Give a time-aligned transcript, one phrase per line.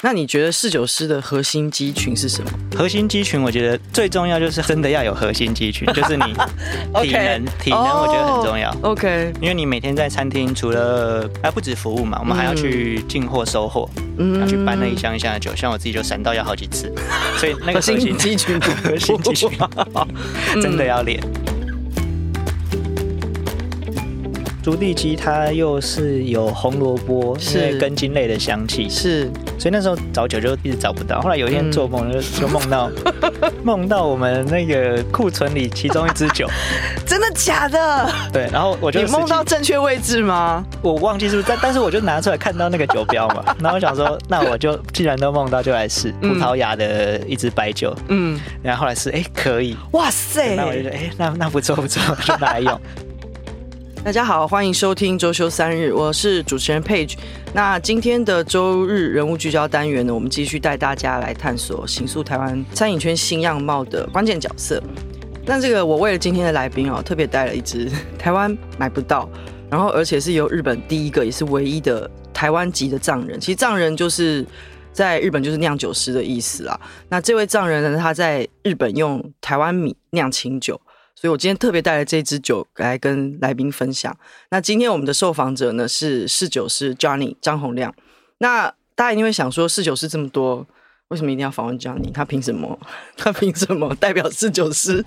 [0.00, 2.50] 那你觉得侍酒师的核心肌群是什么？
[2.76, 6.24] 核心肌群，我觉得最重要就是真的要有核心肌群， 就是你
[7.02, 8.72] 体能，体能我觉得很重要。
[8.82, 16.92] OK，因为你每天在餐厅，除了啊不止服务嘛，我们还要去进货、收货，嗯，要去搬那一箱一箱的酒，像我自己就闪到要好几次，
[17.36, 19.50] 所以那个核心肌群，核心肌群
[20.62, 21.20] 真的要练。
[24.68, 27.78] 竹地鸡它又是有红萝卜，是。
[27.78, 29.24] 根茎类的香气，是，
[29.58, 31.22] 所以那时候找酒就一直找不到。
[31.22, 32.90] 后来有一天做梦就就梦到
[33.64, 36.46] 梦到我们那个库存里其中一支酒，
[37.06, 38.10] 真的假的？
[38.30, 40.62] 对，然后我就你梦到正确位置吗？
[40.82, 52.78] 我忘记是不是，但但是我就拿出来看到那个酒标嘛， 然后我想说，那我就既然都梦到，就来试葡萄牙的一支白酒，嗯，然后后来试，哎，可以，哇塞，那我就觉得，哎，那那不错不错，就拿来用。
[54.08, 57.14] 大家好，欢迎收听周休三日，我是主持人 Page。
[57.52, 64.82] 那今天的周日人物聚焦单元呢，我们继续带大家来探索行诉台湾餐饮圈新样貌的关键角色。
[65.44, 67.86] 那这个我为了今天的来宾哦，特别带了一支
[68.18, 69.28] 台湾买不到，
[69.70, 73.38] 然后而且是由日本第一个也是唯一的台湾籍的藏人。
[73.38, 74.42] 其实藏人就是
[74.90, 76.80] 在日本就是酿酒师的意思啦。
[77.10, 80.80] 那这位藏人呢，他在日本用台湾米酿清酒。
[81.20, 84.16] 所以我今天特别带来这支酒来跟来宾分享。
[84.50, 87.92] 那今天我们的受访者呢是侍酒师 Johnny 张洪亮。
[88.38, 90.64] 那大家一定会想说，侍酒师这么多。
[91.08, 92.12] 为什么一定要访问 Johnny？
[92.12, 92.78] 他凭什么？
[93.16, 95.02] 他凭什么 代表侍酒师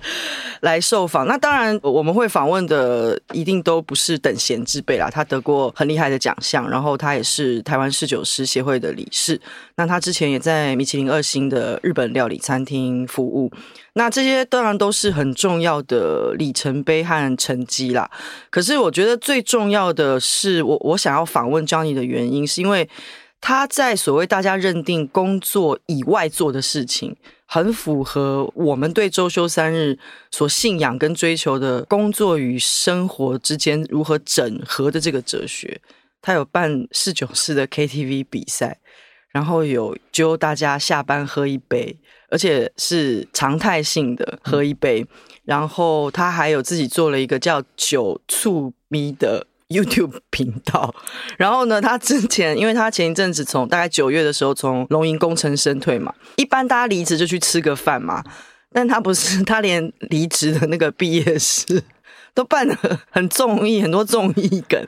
[0.60, 1.28] 来受访？
[1.28, 5.08] 那当然，我们会访问的一定都不是等闲之辈啦。
[5.08, 9.40] 他得过很厉害的奖项，然后他也是台湾侍酒师协会的理事。
[9.76, 13.52] 那他之前也在米其林二星的日本料理餐厅服务。
[13.92, 18.10] 那这些当然都是很重要的里程碑和成绩啦。
[18.50, 22.88] 可是我觉得最重要的是，我我想要访问 Johnny 的原因，是因为。
[23.42, 29.98] 他在所谓大家认定工作以外做的事情，很符合我们对周休三日
[30.30, 35.80] 所信仰跟追求的工作与生活之间如何整合的这个哲学。
[36.22, 38.78] 他有办侍酒师的 KTV 比赛，
[39.32, 41.98] 然后有揪大家下班喝一杯，
[42.30, 45.04] 而且是常态性的喝一杯。
[45.44, 49.48] 然后他还有自己做了一个叫酒醋咪的。
[49.72, 50.94] YouTube 频道，
[51.36, 58.22] 然后呢，他之前，因为他前一阵子从大概九月的时候从龙吟功成身退嘛，一般大家离职就去吃个饭嘛，
[58.72, 61.82] 但他不是，他连离职的那个毕业式
[62.34, 62.76] 都办得
[63.10, 64.82] 很综艺，很多综艺梗，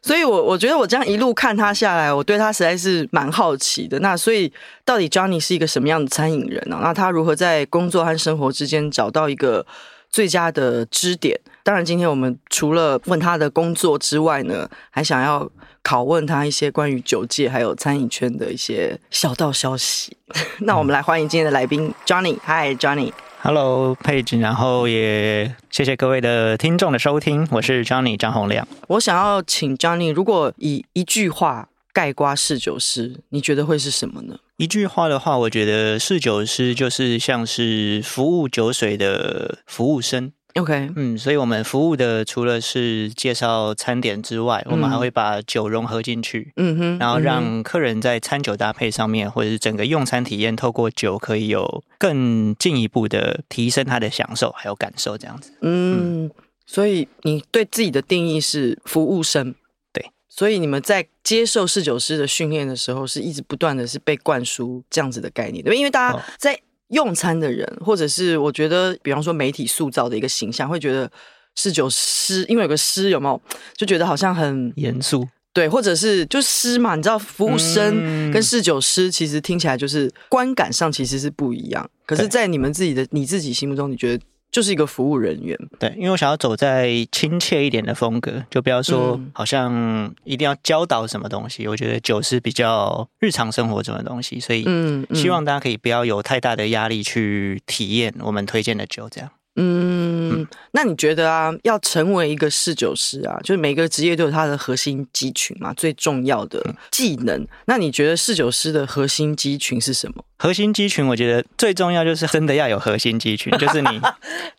[0.00, 3.98] 所以我我觉得我这样一路看他下来，我对他实在是蛮好奇的。
[3.98, 4.52] 那所以
[4.84, 6.78] 到底 Johnny 是一个什么样的餐饮人呢？
[6.80, 9.66] 那他如何在工作和生活之间找到一个
[10.08, 11.40] 最佳的支点？
[11.64, 15.50] 当然，今天我们除了问他的工作之外呢，还想要
[15.82, 20.14] 拷问他一些关于酒界还有餐饮圈的一些小道消息。
[20.60, 22.36] 那我们来欢迎今天的来宾 Johnny。
[22.44, 23.12] Hi Johnny。
[23.40, 28.68] Hello Page，然后也谢谢各位的听众的收听，我是 Johnny 张洪亮。
[28.88, 34.36] 我想要请 Johnny，如果以一句话概括侍酒师，你觉得会是什么呢？
[34.58, 40.30] 一句话的话，我觉得侍酒师就是像是服务酒水的服务生。
[40.54, 55.50] OK，嗯，所以我们服务的除了是介绍餐点之外，嗯、我们还会把酒融合进去，嗯哼，然后让客人在餐酒搭配上面，或者是整个用餐体验，透过酒可以有更进一步的提升他的享受还有感受，这样子。
[55.60, 56.30] 嗯，嗯，
[56.64, 59.56] 所以你对自己的定义是服务生，
[59.92, 66.60] 对，所以你们在接受侍酒师的训练的时候，是一直不断的是被灌输这样子的概念，对，因为大家在。
[66.88, 71.10] 用餐的人，或者是我觉得，比方说媒体塑造的一个形象，会觉得
[71.56, 73.40] 侍酒师，因为有个师，有没有
[73.76, 75.26] 就觉得好像很严肃？
[75.52, 81.88] 对，或者是就师嘛，你知道，服务生跟侍酒师其实听起来就是观感上其实是不一样。
[82.06, 84.24] 可是，在你们自己的你自己心目中，你觉得？
[84.54, 91.64] 就是一个服务人员，对，因为我想要走在亲切一点的风格，就不要说好像一定要教导什么东西。
[91.64, 99.28] 嗯、我觉得酒是比较日常生活中的东西，所以嗯，希望大家可以不要有太大的压力去体验我们推荐的酒，这样。
[99.56, 107.38] 嗯，那你觉得啊，要成为一个侍酒师啊，就是每个职业都有它的核心肌群嘛，最重要的技能。
[107.38, 110.24] 嗯、那你觉得侍酒师的核心肌群是什么？
[110.36, 113.88] 核心肌群，我觉得最重要就是真的要有核心肌群， 就是你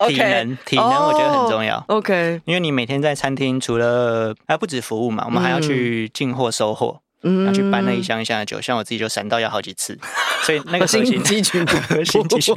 [0.07, 1.77] 体能.体能我觉得很重要。
[1.88, 9.97] Oh, OK，因为你每天在餐厅，除了啊不止服务嘛，我们还要去进货、收货，然后去搬那一箱一箱的酒，像我自己就闪到要好几次，
[10.44, 12.56] 所以那个核心肌群，核心肌群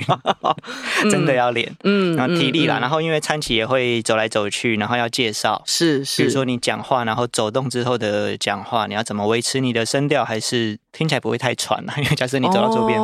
[1.11, 11.93] 真的要练，嗯，然后体力啦，然后因为餐企也会走来走去，然后要介绍，是是，比如说你讲话，然后走动之后的讲话，你要怎么维持你的声调，还是听起来不会太喘呢？
[11.99, 13.01] 因为假设你走到周边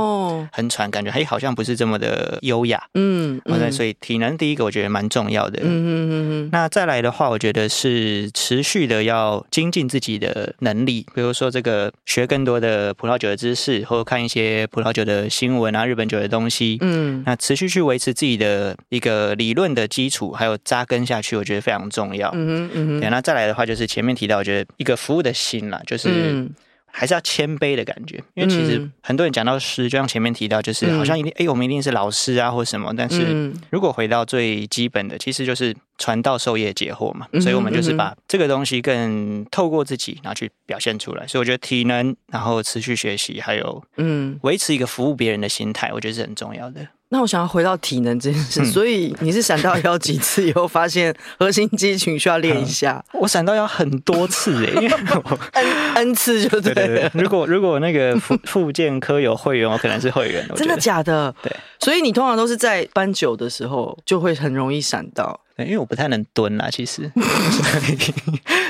[0.52, 3.40] 很喘，感觉哎好像不是这么的优雅，嗯，
[3.72, 6.12] 所以体能第一个我觉得蛮重要的，嗯嗯嗯
[6.44, 11.53] 嗯，那再来的话，我觉得是持续的要精进自己的能力，比如说。
[11.54, 22.30] 这个学更多的葡萄酒的知识，或者看一些葡萄酒的新闻啊，日本酒的东西，嗯，那持续去维持自己的一个理论的基础，还有扎根下去，我觉得非常重要。
[22.34, 26.08] 嗯嗯，对，那再来的话，就是前面提到，我觉得一个服务的心啦，就是。
[26.10, 26.50] 嗯
[26.96, 32.94] 还是要谦卑的感觉，因为其实很多人讲到师，就像前面提到，就是好像一定哎，我们一定是老师啊，或什么。
[32.96, 37.26] 但是如果回到最基本的，其实就是传道授业解惑嘛。
[37.40, 41.26] 所以我们就是把这个东西更透过自己，然后去表现出来。
[41.26, 46.86] 所以我觉得体能，然后持续学习，还有嗯，维持一个服务别人的心态，我觉得是很重要的。
[47.14, 53.00] 那我想要回到体能这件事，嗯、所以你是闪到腰几次以后发现核心肌群需要练一下？
[53.14, 57.08] 嗯、 我闪到腰很多次哎，因为我 n n 次就对。
[57.14, 60.44] 如果如果那个复复健科有会员，我可能是会员。
[60.56, 61.32] 真的假的？
[61.40, 61.54] 对。
[61.78, 65.38] 所以你通常都是在搬酒的时候就会很容易闪到。
[65.58, 67.10] 因为我不太能蹲啦，其实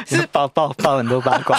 [0.07, 1.59] 是爆爆爆很多八卦，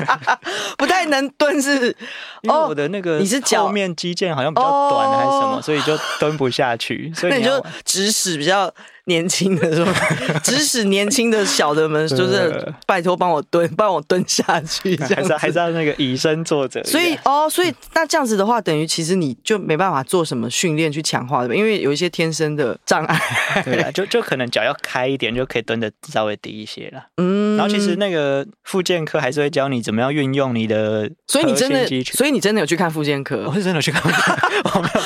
[0.78, 1.94] 不太能蹲是，
[2.42, 8.72] 因为我的那个你是脚面肌腱好像比较短还是什么，所以就蹲不下去，所以你，你就指使比较。
[9.06, 9.92] 年轻的时候，
[10.42, 16.82] 指使年轻的小的们，就是拜托帮我蹲， 帮我蹲下去，这样子还是要那个以身作则。
[16.84, 23.20] 所以哦，所以那这样子的话，等于其实你就没办法做什么训练去强化的，因为有一些天生的障碍。
[23.64, 27.04] 对啊， 就就可能脚要开一点，就可以蹲的稍微低一些了。
[27.18, 33.44] 嗯，然后其实那个复健科还是会教你怎么样运用你的，所以你真的，所以你真的有去看复健科？
[33.46, 34.10] 我是真的去看复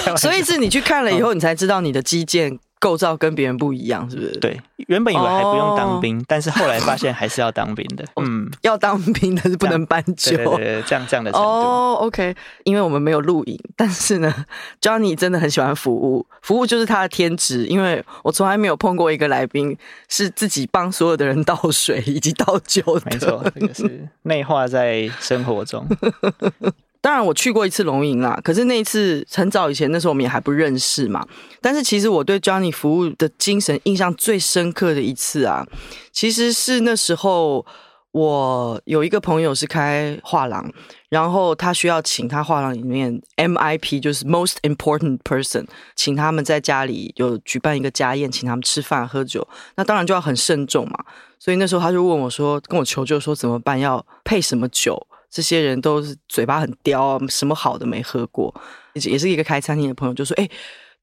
[0.05, 2.59] 健，所以是你去看了以后，你才知道你的肌腱。
[2.79, 4.31] 构造跟别人不一样，是不是？
[4.39, 8.05] 对，原本以为还不用当兵，oh, 但是后来发现还是要当兵的。
[8.21, 11.47] 嗯，要当兵但是不能搬酒，对，对，对，这样这样的程度。
[11.47, 12.35] 哦、oh,，OK，
[12.65, 14.33] 因为我们没有录影，但是呢，
[14.81, 17.67] Johnny 真的很喜欢服务，服务就是他的天职。
[17.67, 19.77] 因为我从来没有碰过一个来宾
[20.09, 23.11] 是自己帮所有的人倒水以及倒酒的。
[23.11, 25.87] 没错，这个是内化在生活中。
[27.01, 31.25] 当然，我去过一次龙吟啦，可是那一次很早以前，那时候我们也还不认识嘛。
[31.61, 35.65] 但是其实我对 Johnny 服务的精神印象最深刻的一次啊，
[36.13, 37.65] 其实是那时候
[38.11, 40.69] 我有一个朋友是开画廊，
[41.09, 49.47] 然后他需要请他画廊里面 MIP，就是 Most Important Person，请他们在家里有举办一个家宴，请他们吃饭喝酒，
[49.77, 51.05] 那当然就要很慎重嘛。
[51.39, 55.07] 所以那时候他就问我说，跟我求救说怎么办，要配什么酒？
[55.31, 58.55] 这些人都是嘴巴很刁，什么好的没喝过，
[58.95, 60.49] 也是一个开餐厅的朋友就说：“哎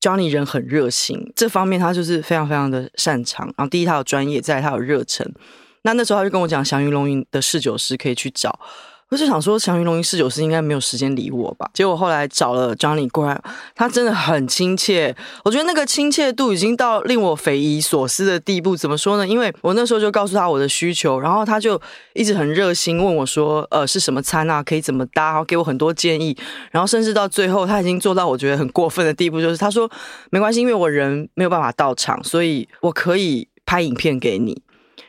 [0.02, 3.46] ，Johnny 人很热心，这方面他就是非常非常的擅长。
[3.58, 5.32] 然后第一他有专业，再他有热忱。
[5.84, 8.60] 那那时候他就跟我讲，祥云龙云的侍酒师可以去找。”
[9.12, 11.70] 我就想说，祥云龙吟侍酒师应该没有时间理我吧？
[11.74, 13.40] 结果后来找了 Johnny 过来，
[13.76, 15.16] 他真的很亲切。
[15.44, 18.76] 我觉得那个亲切度已经到令我匪夷所思的地步。
[18.76, 19.28] 怎么说呢？
[19.28, 21.80] 因为我那时候就告诉他我的需求，然后他就
[22.14, 24.64] 一直很热心问我说：“呃，是什么餐啊？
[24.64, 26.36] 可以怎么搭？”然后给我很多建议。
[26.72, 29.90] 然后甚至到最后，他已经做到我觉得很过分的地步，就是他说
[30.32, 34.64] ：“没关系，因为我人没有办法到场，所以我可以拍影片给你。”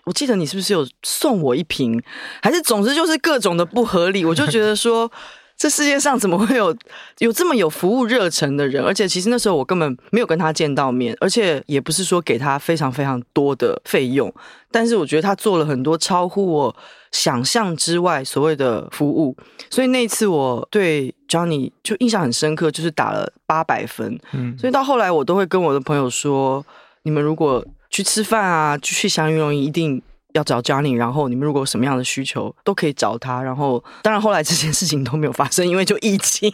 [0.06, 2.00] 我记得你是不是有送我一瓶，
[2.40, 5.10] 还是总之就是各种的不合理，我就觉得说，
[5.56, 6.74] 这世界上怎么会有
[7.18, 8.82] 有这么有服务热忱的人？
[8.84, 14.32] 而且其实那时候我根本没有跟他见到面，而且也不是说给他非常非常多的费用，
[14.70, 16.76] 但是我觉得他做了很多超乎我
[17.10, 19.36] 想象之外所谓的服务，
[19.70, 24.16] 所以那一次我对 Johnny 就印象很深刻，就是打了八百分。
[24.32, 26.64] 嗯，所以到后来我都会跟我的朋友说，
[27.02, 30.02] 你们如果去吃饭啊，去祥云龙一定
[30.34, 33.42] 要找 Johnny，然后你们如果有什么样的需求都可以找他。
[33.42, 36.52] 然后当然后来这件事情都没有发生，因为就疫情。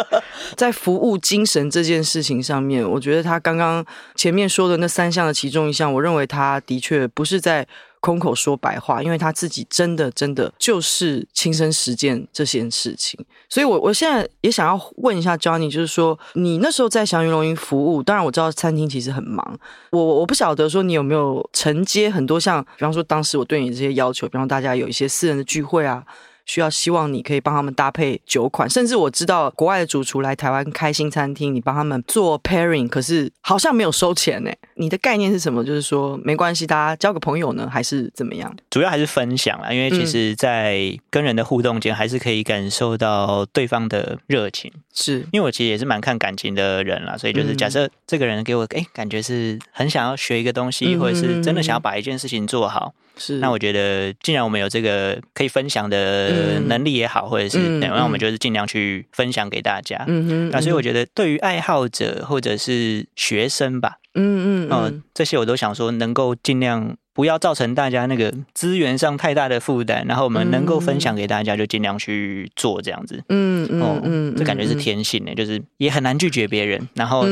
[0.56, 7.66] 在服务精神这件事情上面，我觉得他刚刚前面说的那三项的其中一项，我认为他的确不是在。
[8.00, 19.58] 空口说白话，因为他自己真的真的就是亲身实践这件事情，所以我我现在也想要问一下 Johnny，就是说你那时候在祥云龙云服务，当然我知道餐厅其实很忙，
[19.90, 26.04] 我我不晓得说你有没有承接很多像，比方说当时我对你这些要求，比方大家有一些私人的聚会啊，
[26.46, 34.50] 需要希望你可以帮他们搭配酒款，甚至我知道国外的主厨来台湾开新餐厅，你帮他们做 pairing，可是好像没有收钱呢。
[34.76, 35.64] 你的概念是什么？
[35.64, 38.54] 就是说没关系，大家交个朋友呢，还是怎么样？
[38.70, 44.72] 主要还是分享啊，因为其实，在跟人的互动间，还是可以感受到对方的热情。
[44.94, 52.94] 是因为我其实也是蛮看感情的人啦，所以就是假设这个人给我哎，感觉是很想要学一个东西，或者是真的想要把一件事情做好。
[53.16, 60.04] 是，那我觉得，既然我们有这个可以分享的能力也好，或者是，那我们就是尽量去分享给大家。
[60.06, 66.96] 嗯哼，那所以我觉得，对于爱好者或者是学生吧，嗯嗯嗯，这些我都想说，能够尽量。
[67.16, 73.20] 不要造成大家那个资源上太大的负担，然后我们能够分享给大家，就尽量去做这样子。
[73.30, 77.26] 嗯嗯哦，嗯，这感觉是天性的，就是也很难拒绝别人，然后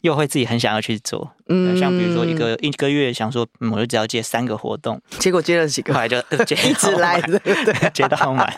[0.00, 1.30] 又会自己很想要去做。
[1.48, 8.50] 嗯，像比如说一个一个月想说，我就只要接三个活动，结果接了几个，后来就接 一直来，对 对， 接到满，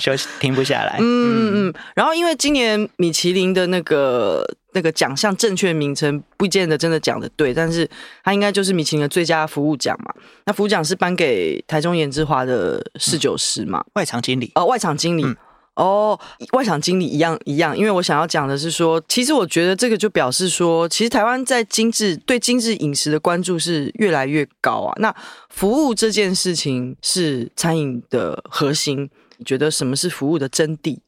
[0.00, 0.96] 休息停不下来。
[1.00, 1.74] 嗯嗯嗯。
[1.96, 4.46] 然后因为今年米其林的那个。
[4.74, 7.88] 那个奖项正确名称不见得真的讲的对，但是
[8.22, 10.12] 它应该就是米其林的最佳服务奖嘛。
[10.44, 13.82] 那服务奖是颁给台中颜之华的侍酒师嘛？
[13.94, 15.36] 外场经理哦，外场经理、嗯、
[15.76, 16.20] 哦，
[16.52, 17.76] 外场经理一样一样。
[17.76, 24.92] 因为我想要讲的是说，其实我觉得这个就表示说，其实台湾在精致对精致饮食的关注是越来越高啊。
[25.00, 25.14] 那
[25.48, 30.98] 服务这件事情是餐饮的核心，你觉得什么是服务的真谛？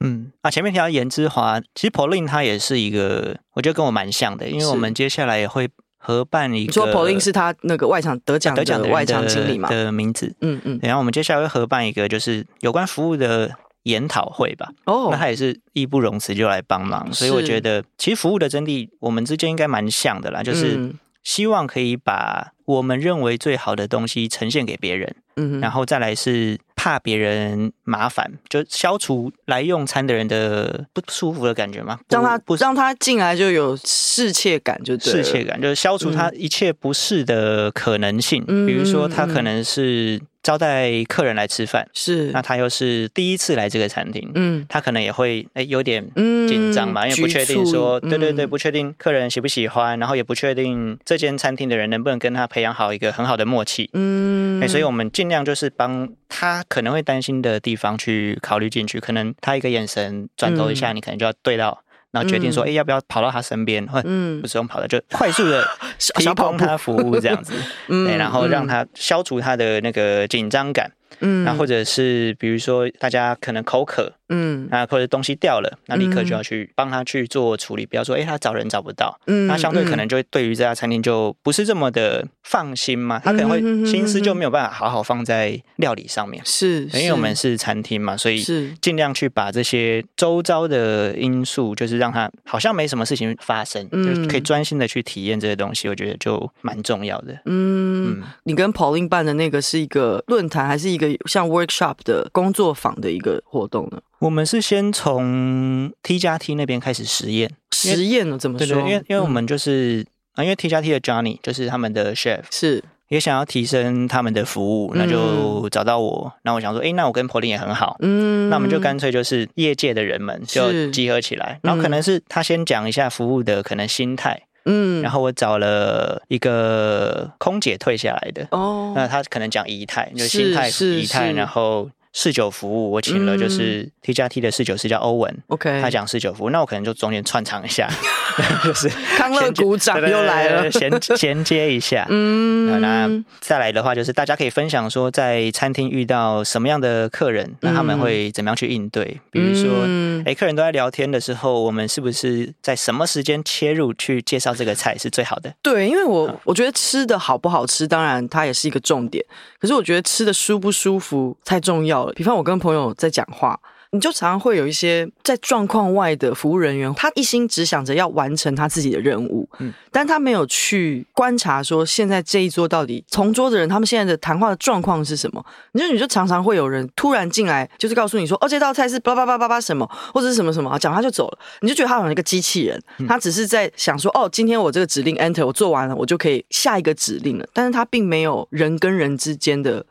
[0.00, 6.70] 嗯啊，前面提到颜之华，其实 Pauline 他也是一个，我觉得跟我蛮像的，因为我们接下来也会合办一个。
[6.70, 9.68] 你说 Pauline 是他那个外场得奖得奖的外场经理嘛？
[9.68, 10.78] 的名字，嗯嗯。
[10.82, 13.50] 然后我们接下来会合办一个，就是有关服务的
[13.84, 14.68] 研讨会吧。
[14.84, 26.58] 哦，那他也是义不容辞就来帮忙，所以我觉得其实服务的真谛，我们之间应该蛮像的啦，就是希望可以把我们认为最好的东西呈现给别人，嗯，然后再来是。
[26.84, 31.98] 怕别人麻烦，就消除来用餐的人的不舒服的感觉吗？
[32.10, 38.44] 让他不让他进来就有适切感，就对，适切感就是消除他一切不适的可能性。
[38.48, 40.20] 嗯、比如说，他可能是。
[40.44, 42.30] 招待客人来吃饭，是。
[42.30, 46.04] 那他又是第一次来这个餐厅，嗯，他可能也会诶、欸、有点
[46.46, 61.83] 紧张嘛，嗯、因为不确定说，嗯、对对对，不确定客人喜不喜欢，然后也不确定这间餐厅的人能不能跟他培养好一个很好的默契，嗯、哎，所以我们尽量就是帮他可能会担心的地方去考虑进去，可能他一个眼神转头一下，嗯、你可能就要对到。
[62.14, 63.84] 然后决定说，哎、嗯，要不要跑到他身边？
[63.88, 64.00] 或
[64.40, 65.66] 不是用跑的，就快速的
[65.98, 67.52] 提供他服务这样子，
[67.88, 70.90] 嗯、对，然后让他消除他的那个紧张感。
[71.20, 87.54] 嗯，那或者是比如说大家可能口渴，嗯，啊或者东西掉了，那立刻就要去帮他去做处理，不要说哎、欸、他找人找不到，嗯，那相对可能就会对于这家餐厅就不是这么的放心嘛，他可能会心思就没有办法好好放在料理上面，是，因为我们是。
[87.56, 88.72] 餐厅嘛，所以是。
[88.82, 97.32] 尽量去把这些周遭的因素，就是让他好像没什么事情发生，嗯，就可以专心的去体验这些东西，我觉得就蛮重要的。
[97.46, 98.22] 嗯，嗯。
[98.42, 101.03] 你跟 Pauline 办的那个是一个论坛还是一个？
[101.26, 104.00] 像 workshop 的工作坊的一个活动呢？
[104.18, 108.38] 我们是先从 T 加 T 那边开始实验，实验呢？
[108.38, 108.66] 怎么说？
[108.66, 116.32] 对对，因为因为我们就是啊，嗯、因为 T 加 T 的 Johnny 就是他们的 chef，是也想要提升他们的服务，那就找到我。
[116.42, 124.42] 那、嗯、我想说，哎、欸，那我跟 Pauline 也很好，嗯，那我们就干脆就是业界的人们就集合起来，然后可能是他先讲一下服务的可能心态。
[124.64, 137.86] 嗯，然后我找了一个空姐退下来的哦，那他可能讲仪态，就是心态仪态，然后侍酒服务，我请了就是 T 加 T 的侍酒师叫欧文，OK，他讲侍酒服务，那我可能就中间串场一下，
[138.64, 149.84] 就是康乐鼓掌又来了，衔衔接一下，嗯，那再来的话就是大家可以分享说在餐厅遇到什么样的客人，那他们会怎么样去应对，比如说。
[150.24, 155.52] 哎，客人都在聊天的时候，我们是不是在什么时间切入去介绍这个菜是最好的？
[155.60, 159.22] 对，因为我我觉得吃的好不好吃，当然它也是一个重点。
[159.58, 162.12] 可是我觉得吃的舒不舒服太重要了。
[162.14, 163.58] 比方我跟朋友在讲话。
[163.90, 175.46] 你就常常会有一些在状况外的服务人员，他一心只想着要完成他自己的任务，嗯，但他没有去观察说现在这一桌到底同桌的人他们现在的谈话的状况是什么。
[175.74, 189.86] 你就你就常常会有人突然进来，就是告诉你说，哦，这道菜是叭叭叭叭叭什么，或者是什么什么，讲他就走了，你就觉得他好像一个机器人，他只是在想说，哦，今天我这个指令 enter 我做完了，我就可以下一个指令了，但是他并没有人跟人之间的。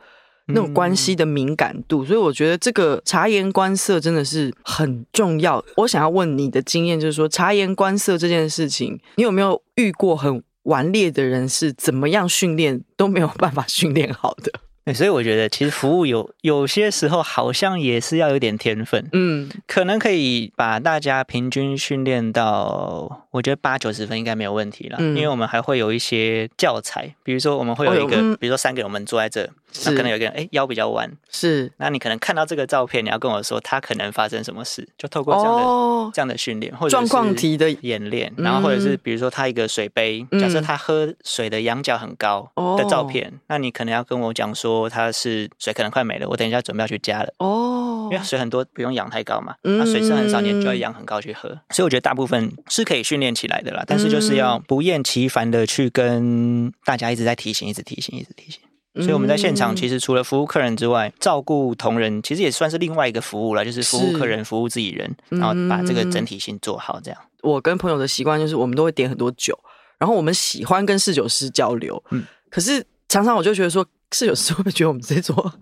[0.47, 5.63] 那种关系的敏感度，所以我觉得这个察言观色真的是很重要。
[5.77, 14.51] 我想要问你的经验，就是说察言观色这件事情，你有没有遇过很顽劣的人是怎么样训练都没有办法训练好的？
[14.85, 29.49] 对，所以我觉得其实服务有有些时候好像也是要有点天分，嗯，可能可以把大家平均训练到，我觉得八九十分应该没有问题了，嗯，因为我们还会有一些教材，比如说我们会有一个，哦，比如说三个人我们坐在这。
[29.85, 47.33] 那可能有个人哎、欸、腰比较弯，是，那你可能看到这个照片，你要跟我说他可能发生什么事，就透过这样的、哦、这样的训练或者状况题的演练，然后或者是比如说他一个水杯，嗯、假设他喝水的仰角很高的照片，哦、那你可能要跟我讲说他是水可能快没了，我等一下准备要去加了。
[47.39, 58.61] 哦，因为水很多不用仰太高嘛，那水是很少，你就要仰很高去喝，所以我觉得大部分是可以训练起来的啦，但是就是要不厌其烦的去跟大家一直在提醒，一直提醒，一直提醒。
[58.95, 66.99] 所以我们在现场，其实除了服务客人之外，照顾同仁，其实也算是另外一个服务了，就是服务客人、服务自己人，然后把这个整体性做好。
[67.03, 69.57] 这样，我跟朋友的习惯就是，我们都会点很多酒，
[69.97, 72.03] 然后我们喜欢跟侍酒师交流。
[72.11, 75.53] 嗯，可是常常我就觉得说，侍酒师会不会觉得我们在做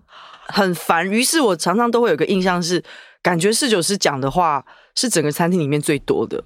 [0.48, 1.10] 很烦？
[1.10, 2.84] 于是我常常都会有个印象是，
[3.22, 4.62] 感觉侍酒师讲的话
[4.94, 6.44] 是整个餐厅里面最多的。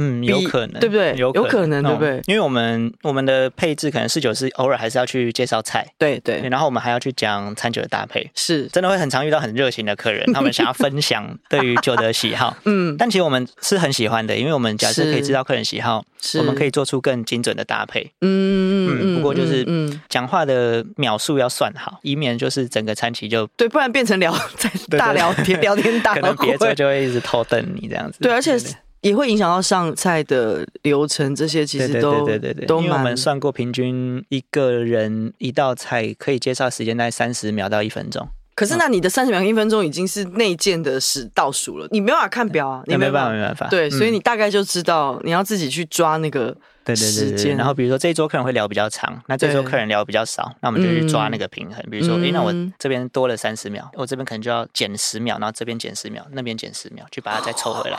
[0.00, 1.12] 嗯，有可能，对不对？
[1.16, 2.22] 有可能，对不对？
[2.26, 6.48] 因为我们我们的配置可能侍酒师偶尔还是要去介绍菜，对对。
[6.48, 12.56] 然后我们还要去讲餐酒的搭配，是真的会很常遇到很热情的客人，他们想要分享 对于酒的喜好。
[12.64, 16.04] 嗯，但其实我们是很喜欢的，因为我们假设可以知道客人喜好，
[16.38, 18.08] 我们可以做出更精准的搭配。
[18.20, 19.16] 嗯嗯。
[19.16, 19.66] 不过就是
[20.08, 28.18] 讲话的秒数要算好，以免就是整个餐期就对，不然变成聊在大聊天聊天大，可能别桌就会一直偷瞪你这样子。
[28.20, 28.56] 对，而且。
[29.00, 38.28] 也会影响到上菜的流程，这些其实都对对对对，都因为我们算过，平均一个人一道菜可以介绍时间在三十秒到一分钟。
[38.56, 43.68] 可是那你的三十秒一分钟已经是内建的时倒数了，你没办法看表啊，你没办法，没办法。
[43.68, 46.52] 对，所以你大概就知道你要自己去抓那个
[46.96, 47.56] 时间。
[47.56, 51.80] 然后比如说这一桌客人会聊比较长，那这桌客人聊比较少，那我们就去抓那个平衡。
[51.88, 57.98] 比如说，哎，那我这边多了三十秒，我这边可能就要减十秒，然后这边减十秒，那边减十秒，去把它再抽回来。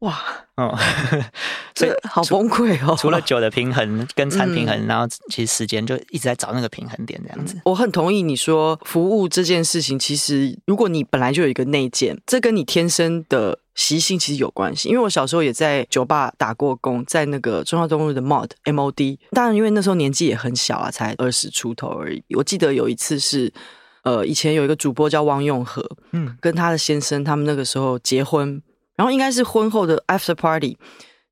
[0.00, 0.22] 哇，
[0.56, 0.76] 哦，
[1.74, 2.94] 所以好崩溃哦！
[2.98, 7.58] 除了酒的平衡跟餐平衡，嗯、然后其实时间就一直在找那个平衡点，这样子。
[7.64, 14.90] 我很同意你说服务这件事情，其实如果你本来就有一个内建，这跟你天生的习性其实有关系。
[14.90, 22.22] 因为我小时候也在酒吧打过工，在那个中华东路的 MOD MOD，当然因为那时候年纪也很小啊，才二十出头而已。
[22.36, 23.50] 我记得有一次是，
[24.02, 28.60] 呃，以前有一个主播叫汪用和，嗯，跟他的先生他们那个时候结婚。
[28.96, 30.76] 然后应该是婚后的 after party，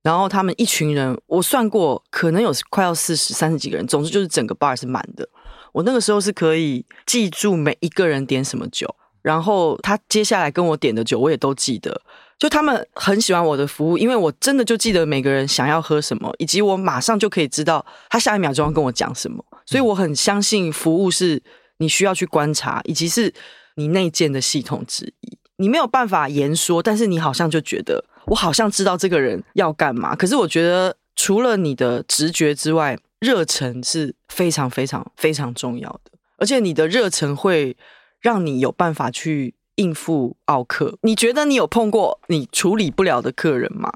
[0.02, 5.28] 然后他们一群人，我算过可能有快要四十三十几个人，总之就是整个 bar 是满的。
[5.72, 12.02] 我那个时候是可以记住每一个人点什么酒，然后他接下来跟我点的酒我也都记得。
[12.38, 19.44] 就他们很喜欢我的服务，因为我真的就记得每个人想要喝什么，以及我马上就可以知道他下一秒钟要跟我讲什么。
[19.64, 21.40] 所以我很相信服务是
[21.78, 23.32] 你需要去观察，以及是
[23.76, 25.38] 你内建的系统之一。
[25.62, 30.16] 你没有办法言说，但是你好像就觉得我好像知道这个人要干嘛。
[30.16, 36.10] 可是我觉得除了你的直觉之外，热忱是非常非常非常重要的。
[36.38, 37.76] 而且你的热忱会
[38.20, 40.98] 让你有办法去应付奥客。
[41.02, 43.88] 你觉得你有碰过你处理不了的客人吗？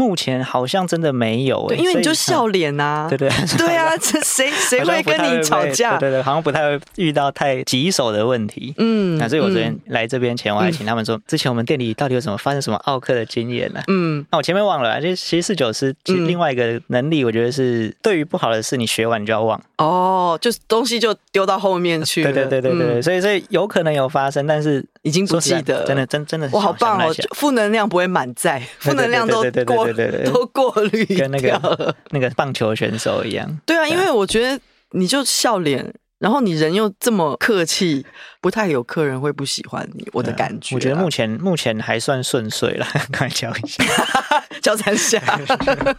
[0.00, 5.98] 目前好像真的没有，对，因为你就笑脸 呐，对 对对啊，这 谁谁会跟你吵架？
[5.98, 8.72] 对对，好像不太会遇到太棘手的问题。
[8.78, 13.82] 嗯，那所以我昨天来这边前，我还请他们说，之前我们店里到底有什么发生什么奥克的经验呢？
[13.88, 19.60] 嗯，那我前面忘了，就其实四九师其实另外一个能力，我觉得是对于不好的事，你学完你就要忘。
[19.76, 22.22] 哦，就是东西就丢到后面去。
[22.22, 25.84] 对对对对对，所以所以有可能有发生，但是已经不记得。
[25.84, 29.89] 真的真真的，我好棒哦，负能量不会满载，负能量都过。
[29.92, 33.60] 对对对，都过滤，跟那个那个棒球选手一样。
[33.66, 34.60] 对啊，因为我觉得
[34.92, 38.04] 你就笑脸，然后你人又这么客气，
[38.40, 40.06] 不太有客人会不喜欢你。
[40.12, 42.86] 我的感觉，我觉得目前目前还算顺遂了。
[43.16, 43.84] 快教一下，
[44.60, 45.20] 教三下。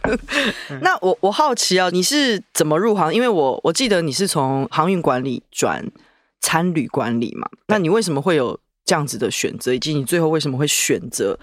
[0.82, 3.12] 那我我好奇啊，你是怎么入行？
[3.12, 5.84] 因为我我记得你是从航运管理转
[6.40, 7.48] 餐旅管理嘛。
[7.66, 9.74] 那你为什么会有这样子的选择？
[9.74, 11.38] 以及你最后为什么会选择？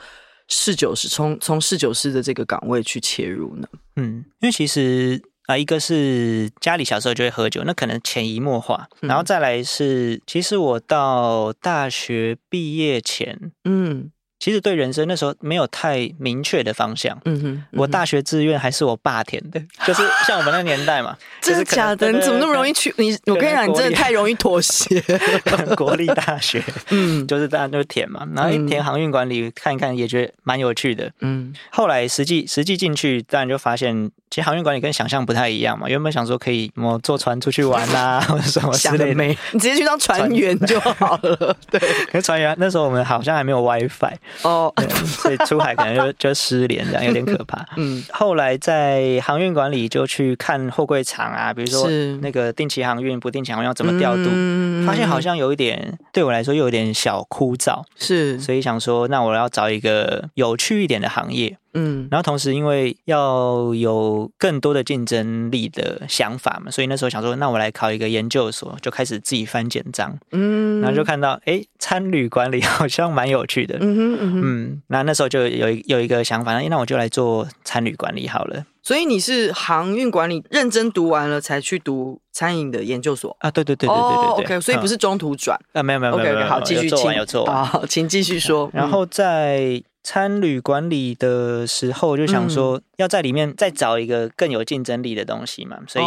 [0.50, 3.68] 侍酒师从从侍酒师的这个岗位去切入呢？
[3.96, 17.20] 嗯，因为其实啊、呃，一个是家里小时候就会喝酒，那可能潜移默化，然后再来是，其实我到大学毕业前，嗯，其实对人生那时候没有太明确的方向。
[17.26, 21.18] 嗯哼，我大学志愿还是我爸填的，就是像我们那年代嘛。
[21.42, 22.12] 真的假的？
[22.12, 22.94] 你怎么那么容易去？
[22.98, 25.04] 你我跟你讲，你真的太容易妥协。
[25.76, 31.12] 国立大学，嗯， 就是大家都填嘛，然后一填航运管理，看一看也觉得蛮有趣的。
[31.20, 35.90] 嗯，后来实际实际进去，当然就发现，其实航运管理跟想象不太一样嘛。
[35.90, 41.56] 原本想说可以我坐船出去玩啊，或者什么之类的，你直接去当船员就好了。
[41.70, 41.80] 对，
[42.12, 44.14] 可是船员那时候我们好像还没有 WiFi
[44.44, 44.74] 哦，
[45.06, 47.66] 所以出海可能就就失联，这样有点可怕。
[47.78, 51.90] 嗯， 后来在航运管理就去看货柜厂啊，比如说
[52.22, 61.58] 那个定期航运、不定期航运要怎么调度，嗯、发现好像有一点对我来说又有点小枯燥，是，所以想说那我要找一个有趣一点的行业。
[61.74, 70.18] 嗯，然后同时因为要有更多的竞争力的想法嘛，所以那时候想说，那我来考一个研究所，就开始自己翻简章。
[70.32, 73.78] 嗯，然后就看到，哎，餐旅管理好像蛮有趣的。
[73.80, 78.66] 嗯哼嗯哼，嗯，那那时候就有有一个想法，那我就来做餐旅管理好了。
[78.82, 83.52] 所以你是航运管理认真读完了才去读餐饮的研究所啊？
[83.52, 84.28] 对对对对对对对。
[84.28, 85.84] Oh, OK，所以不是中途转啊？
[85.84, 86.48] 没有没有没有没有。
[86.48, 87.14] 好，继续请。
[87.14, 87.66] 有做完。
[87.66, 88.70] 好，请继续说。
[88.74, 89.84] 然后在。
[90.02, 96.06] 餐旅管理的时候，就想说要在里面再找一个更有竞争力的东西嘛，所以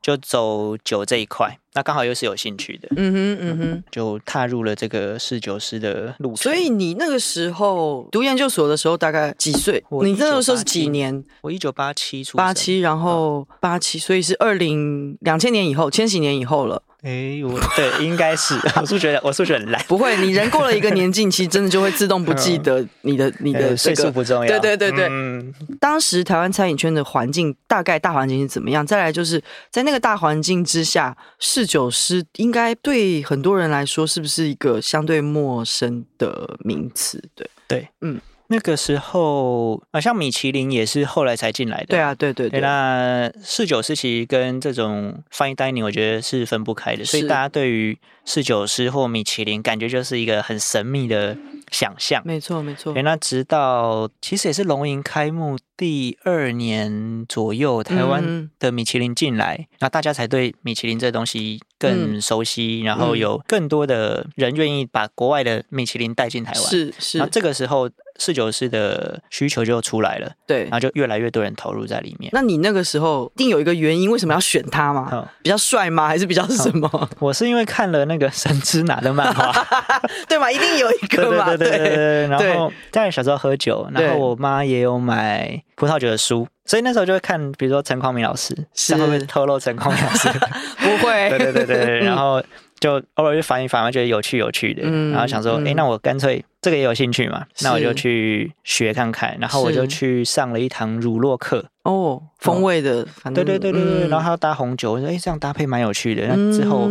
[0.00, 1.58] 就走酒这一块。
[1.76, 6.36] 那刚好又是有兴趣的，嗯哼嗯哼，就踏入了这个侍酒师的路程。
[6.36, 9.82] 所以你那个时候读研究所的时时候大概几岁？
[10.02, 11.24] 你那个时候是几年？
[11.40, 16.82] 我一九八七出八七，然后八七，所以是二零两千年以后，千禧年以后了。
[17.04, 19.80] 哎，我 对，应该是 我数学，我数学很烂。
[19.86, 24.48] 不会，你人过了一个年纪， 其实真的就会自动不记得你的你的岁数不重要。
[24.48, 25.52] 对对对对，嗯。
[25.78, 28.86] 当时台湾餐饮圈的环境大概大环境是怎么样？
[28.86, 37.22] 再来就是在那个大环境之下，侍酒师应该对很多人来说是不是一个相对陌生的名词？
[37.34, 38.18] 对对，嗯。
[38.54, 41.86] 那个时候啊，像米其林也是后来才进来的。
[41.86, 42.60] 对啊，对对对。
[42.60, 51.36] 那侍酒师其实跟这种 fine dining 我觉得是分不开的，所以大家对于侍酒师或米其林感觉就是一个很神秘的
[51.72, 52.22] 想象。
[52.24, 52.94] 没错，没错。
[53.02, 66.62] 那直到其实也是龙吟开幕第二年左右，台湾的米其林进来，那、嗯、大家才对米其林这东西更熟悉，嗯、然后有更多的人愿意把国外的米其林带进台湾。
[66.62, 67.18] 是是。
[67.18, 67.90] 然后这个时候。
[68.18, 72.30] 侍酒师的需求就出来了，对，然后就越来越多人投入在里面。
[72.32, 75.08] 那你那个时候一定有一个原因，为什么要选他吗？
[75.12, 76.06] 嗯、比较帅吗？
[76.06, 77.08] 还是比较什么、嗯？
[77.18, 79.52] 我是因为看了那个神之拿的漫画，
[80.28, 80.50] 对嘛？
[80.50, 81.46] 一定有一个嘛？
[81.56, 82.26] 对对对对对。
[82.28, 90.28] 然后在小时候喝酒，然后我妈也有买葡萄酒的书，所以那时候就会看，比如说陈光明老师，是会不会透露陈光明老师？
[90.78, 91.30] 不会。
[91.36, 92.42] 对对对对，然后。
[92.80, 101.66] 就偶尔就翻一翻，觉得有趣有趣的，嗯、然后想说，哎、欸，那我干脆这个也有兴趣嘛，那我就去学看看，然后我就去上了一堂乳酪课。
[101.82, 106.26] 哦，风味的，对对对对对，然后还要搭红酒，我说哎，这样搭配蛮有趣的。
[106.26, 106.88] 那之后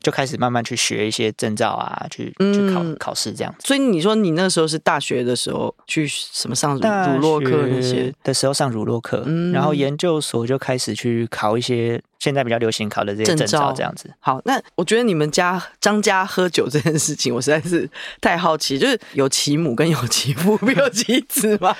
[0.00, 3.54] 就开始慢慢去学一些证照啊，去去考考试这样。
[3.56, 3.68] 子。
[3.68, 8.12] 所以你说你那时候是大学的时候去什么上乳酪课那些？
[8.24, 13.72] 的时候上乳酪课，然后研究所就开始去考一些现在比较流行考的这些证照。
[13.72, 14.10] 这样子。
[14.18, 17.88] 好，那我觉得你们家张家喝酒这件事情，我实在是
[18.20, 21.74] 太好奇，就是有其母跟有其父 没有其子嘛？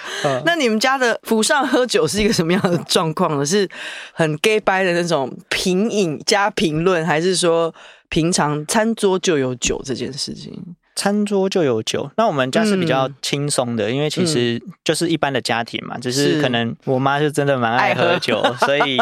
[0.44, 2.52] 那你们家的府上喝酒是一个什么？
[2.52, 3.46] 样的状况呢？
[3.46, 3.68] 是
[4.12, 7.74] 很 gay 掰的那种品饮加评论，还是说
[8.10, 10.76] 平常餐桌就有酒这件事情？
[10.94, 18.98] 餐桌就有酒，那我们家是比较轻松的，嗯、因为其实就是一般的家庭嘛，嗯、只是可能我妈是真的蛮爱喝酒，喝 所以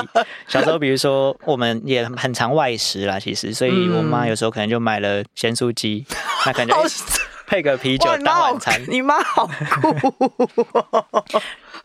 [0.46, 6.16] 小时候比如说我们也很常外食啦，其实，所以我妈有时候可能就买了咸酥鸡，嗯、
[6.46, 6.78] 那可能
[7.50, 8.80] 配个啤酒当晚餐。
[8.86, 10.14] 你妈好酷。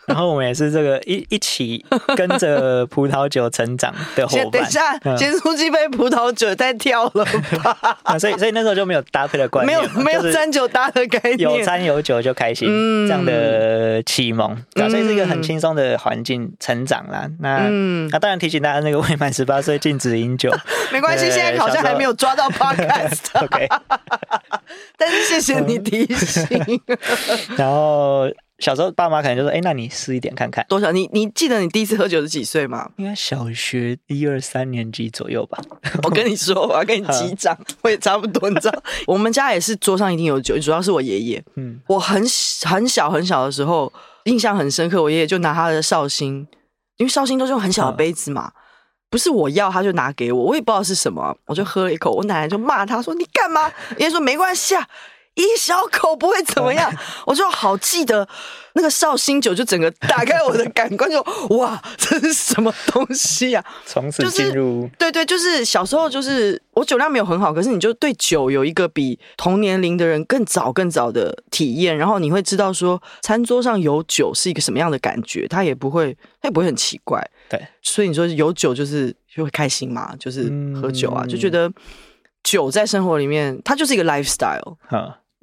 [0.07, 1.83] 然后我们也是这个一一起
[2.15, 4.51] 跟着葡萄酒成长的伙伴。
[4.51, 7.25] 等一下，咸酥鸡杯葡萄酒再跳了
[7.63, 7.97] 吧？
[8.03, 17.27] 啊，所以所以那时候就没有搭配的观念，没有没有餐酒搭的概念，有餐有酒就开心，嗯、这样的启蒙，嗯、所以是一个很轻松的环境成长啦。
[17.39, 20.51] 那、嗯、那当然提醒大家，那个未满十八岁禁止饮酒，
[20.93, 23.43] 没关系，对现在好像还没有抓到 podcast。
[23.43, 23.67] OK，
[24.97, 26.47] 但是谢谢你提醒。
[27.57, 28.29] 然后。
[28.59, 30.91] 小时候，爸妈可能就说：“哎，那你试一点看看。”多少？
[30.93, 32.89] 你你记得你第一次喝酒是几岁吗？
[32.95, 35.61] 应该小学一二三年级左右吧。
[36.03, 38.49] 我跟你说，我要跟你 击掌， 我也差不多。
[38.49, 41.43] 你知道， 我们家也是桌上一定有酒，主要是我爷爷。
[41.55, 42.23] 嗯，我很
[42.63, 43.91] 很小很小的时候，
[44.23, 45.03] 印象很深刻。
[45.03, 46.47] 我爷爷就拿他的绍兴，
[46.97, 48.53] 因为绍兴都是用很小的杯子嘛，
[49.09, 52.11] 不是我要他就拿给我，我也不知道是什么，我就喝了一口。
[52.11, 53.67] 我奶奶就骂他说：“你干嘛？”
[53.99, 54.87] 爷爷说：“没关系啊。”
[55.35, 56.91] 一小口不会怎么样。
[57.25, 58.27] 我就好记得
[58.73, 63.63] 那个绍兴酒，就整个打开我的感官就， 就哇，这是什么东西啊？
[63.85, 77.21] 从此进入、就是、对对，就是小时候就是我酒量没有很好，可是你就对酒有一个比同年龄的人更早更早的体验，然后你会知道说餐桌上有酒是一个什么样的感觉，它也不会它也不会很奇怪。
[77.49, 80.49] 对，所以你说有酒就是就会开心嘛，就是
[80.81, 81.69] 喝酒啊，嗯、就觉得。
[82.47, 84.77] 酒在生活里面，它就是一个 lifestyle。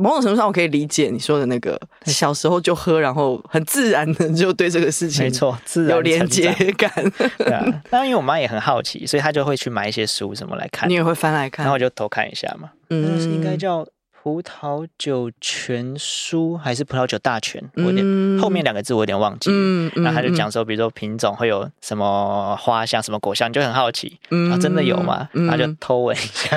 [0.02, 6.90] 某种程度上，我可以理解你说的那个小时候就喝，然后很自然的就对这个事情，没错，自然有连接感。
[7.38, 10.88] 对啊，那因为我妈也很好奇，所以她就会去买一些书什么来看。
[10.88, 12.70] 你也会翻来看，然后我就偷看一下嘛。
[12.90, 13.86] 嗯，应该叫。
[14.22, 17.60] 葡萄酒全书还是葡萄酒大全？
[17.74, 19.56] 我有点、嗯、后面两个字我有点忘记了。
[19.56, 24.16] 嗯嗯、然后他就讲说，比如说品种会有什么花香、什么果香，你就很好奇。
[24.30, 25.28] 嗯、啊，真的有吗？
[25.32, 26.56] 嗯、然后就偷闻一下。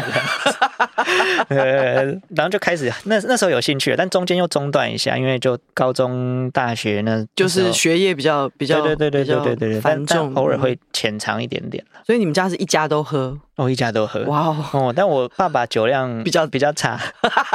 [1.49, 11.84] 呃，然后就开始那那时候有兴趣了，但中间又中断一下，因为就高中、大学呢，就是学业比较比较对对对对对对对繁重，偶尔会浅尝一点点。
[12.06, 13.36] 所以你们家是一家都喝？
[13.56, 14.21] 哦，一家都喝。
[14.25, 16.99] 哇哦，但我爸爸酒量比较比较差。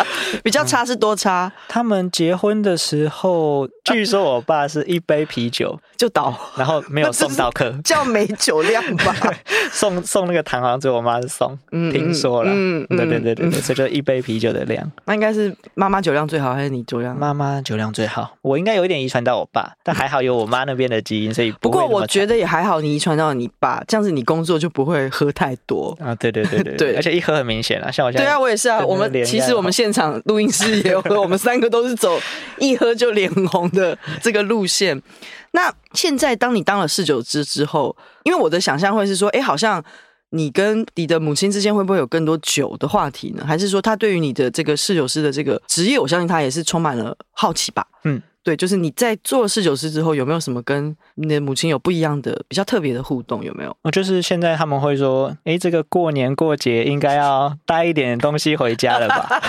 [0.43, 1.51] 比较差是多差？
[1.67, 9.15] 他们结婚的时候，据说我爸是一杯啤酒 就倒，然后没有送到客， 叫没酒量吧？
[9.71, 12.51] 送送那个糖好像只有我妈是送，听说了。
[12.53, 14.89] 嗯，对对对对，所以就一杯啤酒的量。
[15.05, 17.17] 那应该是妈妈酒量最好，还是你酒量？
[17.17, 18.35] 妈妈酒量最好。
[18.41, 26.15] 我应该有一点遗传到我爸，但还好有我妈那边的基因，所以不过我觉得也还好，你遗传到你爸，这样子你工作就不会喝太多啊。
[26.15, 28.25] 对对对对对，而且一喝很明显啊，像我现在。
[28.25, 29.11] 对啊，我也是啊，我们。
[29.25, 32.19] 其实我们现场录音师也有，我们三个都是走
[32.57, 35.01] 一喝就脸红的这个路线。
[35.51, 39.83] 那现在当你当了侍酒师之后，因为我的想象会是说，哎，好像
[40.29, 43.43] 你跟你的母亲之间会不会有更多酒的话题呢？
[43.45, 47.85] 还是说他对于你的这个侍酒师的这个职业，我相信他也是充满了好奇吧？
[48.03, 48.21] 嗯。
[48.43, 53.43] 对，就是你在做侍酒师之后，有没有什么跟你的母亲有不一样的、比较特别的互动？
[53.43, 53.75] 有没有？
[53.83, 59.39] 哦，就是现在他们会说，哎，这个过年过节应该要带一点东西回家了吧？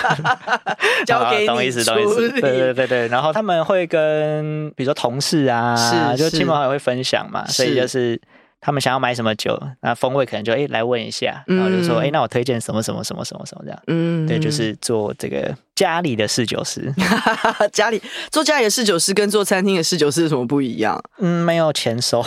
[1.05, 2.29] 交给你，懂意思，懂意思。
[2.29, 8.19] 对对对对，然后他们会跟，比如说同事啊，是就亲朋好友会分享嘛，所以就是。
[8.65, 16.89] 他们想要买什么酒，那风味可能就哎来问一下，然后就说哎，那我推荐什么什么什么什么什么这样，嗯，对，就是做这个家里的侍酒师，
[17.73, 20.97] 家里做家里的侍酒师跟做餐厅的侍酒师有什么不一样？
[21.19, 22.23] 嗯，没有钱收，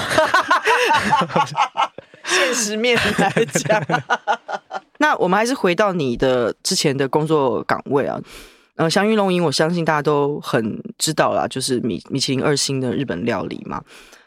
[2.23, 3.83] 现实面来讲。
[5.01, 8.21] 那我们还是回到你的之前的工作岗位啊，
[8.77, 13.83] 呃，祥云龙吟，我相信大家都很知道啦，就是米米其林二星的日本料理嘛。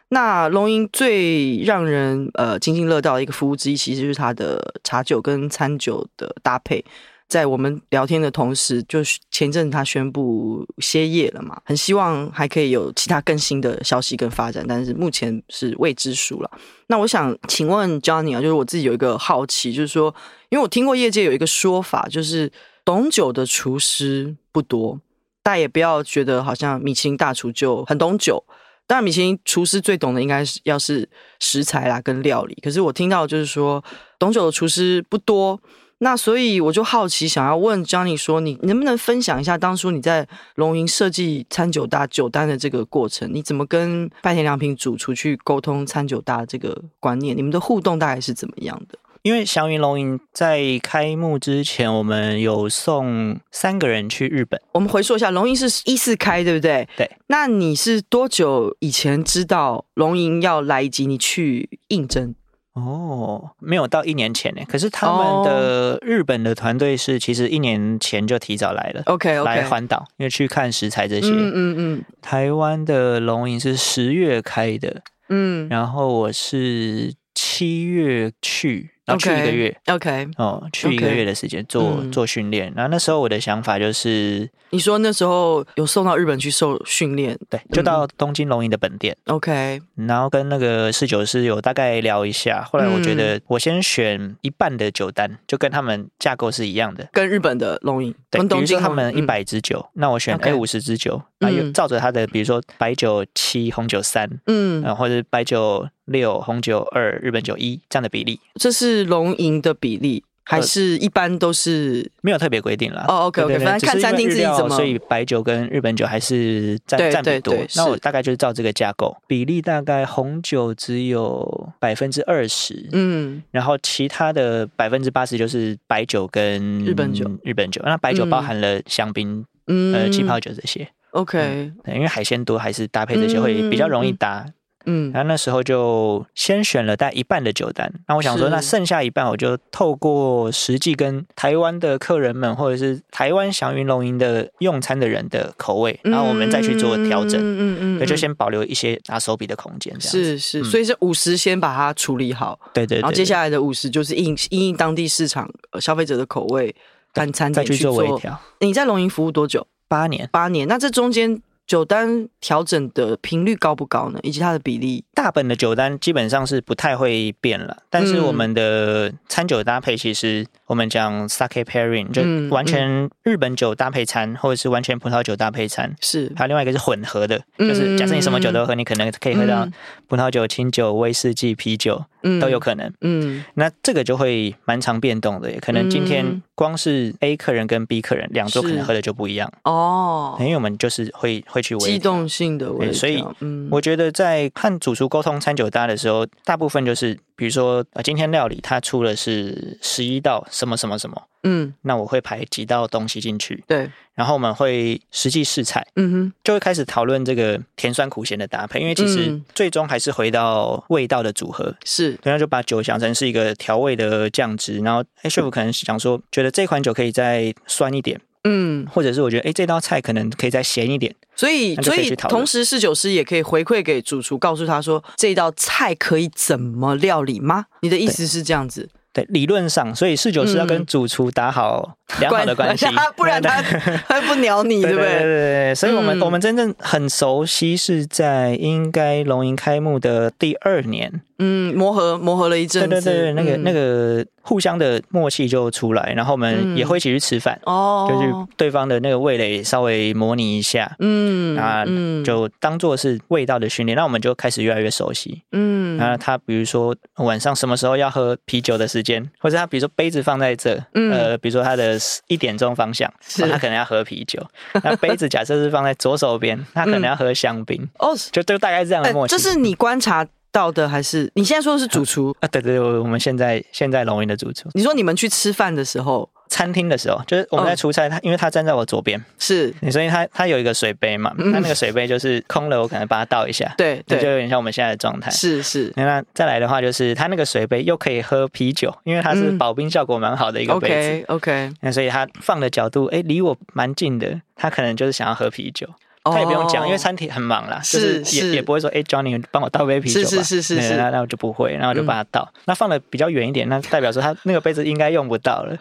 [0.10, 6.84] 那龙吟最让人呃津津乐道的一个服务之一，其实就是它的茶酒跟餐酒的搭配。
[7.28, 16.50] 在我们聊天的同时，就是前阵子他宣布歇业了嘛，很希望还可以有其他更新的消息跟发展，但是目前是未知数了。
[16.88, 20.14] 那我想请问 Johnny 啊，就是我自己有一个好奇，就是说，
[20.50, 22.52] 因为我听过业界有一个说法，就是
[22.84, 25.00] 懂酒的厨师不多，
[25.44, 28.44] 大家也不要觉得好像米其林大厨就很懂酒。
[28.90, 31.08] 当然，米其林厨师最懂的应该是要是
[31.40, 32.58] 食材啦跟料理。
[32.60, 33.84] 可是我听到就是说，
[34.18, 35.62] 懂酒的厨师不多。
[36.00, 43.30] 那所以我就好奇，想要问 jonny 说，你能不能分享一下当初你在龙吟设计餐酒搭酒单的这个过程？
[43.32, 47.38] 你怎么跟拜田良平主厨去沟通餐酒搭这个观念？
[47.38, 48.98] 你们的互动大概是怎么样的？
[49.22, 54.60] 因为祥云龙吟在开幕之前，我们有送三个人去日本。
[54.72, 56.88] 我们回溯一下，龙吟是一四开，对不对？
[56.96, 57.10] 对。
[57.28, 62.34] 那你是多久以前知道龙吟要来，以及你去应征？
[62.74, 64.62] 哦，没有到一年前呢。
[64.70, 69.04] 可是他们的日本的团队是其实一年前就提早来了。
[69.08, 69.46] OK OK。
[69.46, 71.28] 来环岛，因为去看食材这些。
[71.28, 72.04] 嗯嗯嗯。
[72.22, 75.02] 台湾的龙吟是十月开的。
[75.28, 75.68] 嗯。
[75.68, 78.92] 然后我是七月去。
[79.10, 82.72] 然后去一个月，OK，哦，去一个月的时间做做训练。
[82.76, 89.82] 然后那时候我的想法就是，你说那时候有送到日本去受训练，对，就到东京龙吟的本店，OK。
[89.96, 92.64] 然后跟那个侍酒师有大概聊一下。
[92.64, 105.88] 后来我觉得我先选一半的酒单，就跟他们架构是一样的，跟日本的龙吟，对，比如说他们一百支酒，那我选 A 五十支酒，那又照着他的，比如说白酒七，红酒三，嗯，然后或者白酒。
[106.10, 113.06] 六红酒二，日本酒一这样的比例，这是龙吟的比例，还是一般都是没有特别规定啦？
[113.08, 117.54] 哦，OK OK，反正看餐厅自己怎么，所以白酒跟日本酒还是占占比多。
[117.76, 127.82] 那我大概就是照这个架构，比例大概红酒只有百分之二十，嗯，然后其他的百分之八十就是白酒跟日本酒，日本酒。
[127.86, 130.88] 那白酒包含了香槟，嗯，呃，气泡酒这些。
[131.12, 134.46] OK，因为海鲜多，还是搭配这些会比较容易搭。
[134.86, 147.40] 嗯，然后那时候就先选了大概一半的酒单，那我想说，那剩下一半我就透过实际跟台湾的客人们，或者是台湾祥云龙吟的用餐的人的口味，然后我们再去做调整。
[147.40, 149.94] 嗯嗯嗯，就先保留一些拿手笔的空间。
[150.00, 156.74] 这样是是，所以是五十先把它处理好，对对，然后接下来的五十就是应应当地市场消费者的口味，
[157.14, 158.40] 看餐再去做微调。
[158.60, 159.68] 你在龙吟服务多久？
[159.88, 160.68] 八年，八年。
[160.68, 161.42] 那这中间。
[161.70, 164.20] 酒单调整的频率高不高呢？
[164.24, 165.06] 以及它的比例？
[165.20, 172.22] 大本的酒单基本上是不太会变了，但是我们的餐酒搭配，其实我们讲 sake pairing 就
[172.56, 176.32] 完全日本酒搭配餐，或者是完全葡萄酒搭配餐，是。
[176.38, 179.68] 还有另外一个是混合的，就是假设你什么酒都喝，你可能可以喝到
[180.08, 182.06] 葡萄酒、清酒、威士忌、啤酒。
[182.22, 182.92] 嗯，都有可能。
[183.00, 189.50] 嗯，那这个就会蛮常变动的，可能今天光是 A 客人跟 B 客人两桌可能喝的就不一样。
[189.64, 190.36] 哦。
[190.38, 193.24] 因为我们就是会会去机动性的微，所以
[193.72, 201.22] 我觉得在看主厨沟通餐酒搭的时候，大部分就是比如说啊，今天料理它出的是十一道什么什么什么。
[201.44, 227.68] 嗯，那我会排几道东西进去，对，然后我们会实际试菜，嗯哼，就会开始讨论这个甜酸苦咸的搭配，因为其实最终还是回到味道的组合，是，然后就把酒想成是一个调味的酱汁，然后哎，chef 可能想说，觉得这款酒可以再酸一点，嗯，或者是我觉得哎，这道菜可能可以再咸一点，所以所以同时侍酒师也可以回馈给主厨，告诉他说这道菜可以怎么料理吗？
[227.80, 228.90] 你的意思是这样子？
[229.14, 235.08] 对，理论上，所以侍酒师要跟主厨打好良好的关系，嗯、 不然他他不鸟你，对不对？
[235.08, 241.22] 对对对，所以我们、嗯、我们真正很熟悉是在应该龙吟开幕的第二年。
[241.42, 251.86] 嗯，磨合磨合了一阵子，对对对，那个、嗯、那个互相的默契就出来，然后我们也会一起去吃饭，哦、嗯，就是对方的那个味蕾稍微模拟一下，嗯，啊，
[252.26, 264.42] 就当做是味道的训练，那我们就开始越来越熟悉，嗯，然后他比如说晚上什么时候要喝啤酒的时间，或者他比如说杯子放在这，嗯、呃，比如说他的一点钟方向，是他可能要喝啤酒，
[264.84, 272.48] 那杯子假设是放在左手边，他可能要喝香槟，哦、嗯，就就大概这样的默契，这是你观察到的还是你现在说的是主厨啊？
[272.48, 274.70] 对对对，我们现在现在龙云的主厨。
[274.74, 285.30] 你说你们去吃饭的时候，餐厅的时候，就是我们在出差，他、哦、因为他站在我左边，是，所以他他有一个水杯嘛，嗯、他那个水杯就是空了，我可能把它倒一下，对，对，就有点像我们现在的状态。
[285.32, 291.26] 是是，那再来的话就是他那个水杯又可以喝啤酒，因为它是保冰效果蛮好的一个杯子。
[291.28, 295.88] OK OK，那所以他放的角度，哎，离我蛮近的，他可能就是想要喝啤酒。
[296.24, 300.28] 他也不用讲，因为餐厅很忙啦，就是也也不会说，哎，Johnny，帮我倒杯啤酒吧。
[300.30, 302.48] 是是是是，那那我就不会，然后就把它倒。
[302.66, 305.78] 那放的比较远一点，那代表说他那个杯子应该用不到了，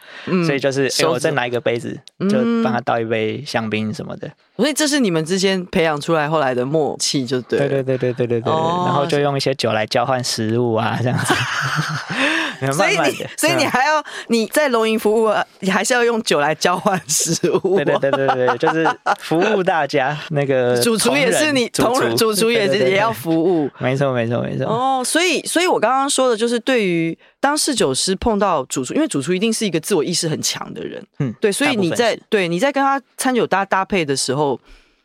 [0.46, 1.98] 所以就是，哎，我再拿一个杯子，
[2.30, 4.30] 就帮他倒一杯香槟什么的。
[4.56, 7.58] 所以这是你们之间培养出来后来的默契，就对。
[7.58, 8.52] 对对对对对对对。
[8.52, 11.34] 然后就用一些酒来交换食物啊，这样子。
[12.72, 17.76] 所以你， 所以你还要你在龙吟服务，你还是要用酒来交换食物。
[17.76, 18.88] 对对对对对，就是
[19.20, 20.18] 服务大家。
[20.30, 23.70] 那个 主厨也是你同主厨，主厨也也要服务。
[23.78, 24.66] 没错没错没错。
[24.66, 31.04] 哦，所以所以我刚刚说的就是，对于当侍酒师碰到主厨，因为主厨一定是一个自我意识很强的人。
[31.18, 34.60] 嗯，对，所以你在对你在跟他餐酒搭搭配的时候，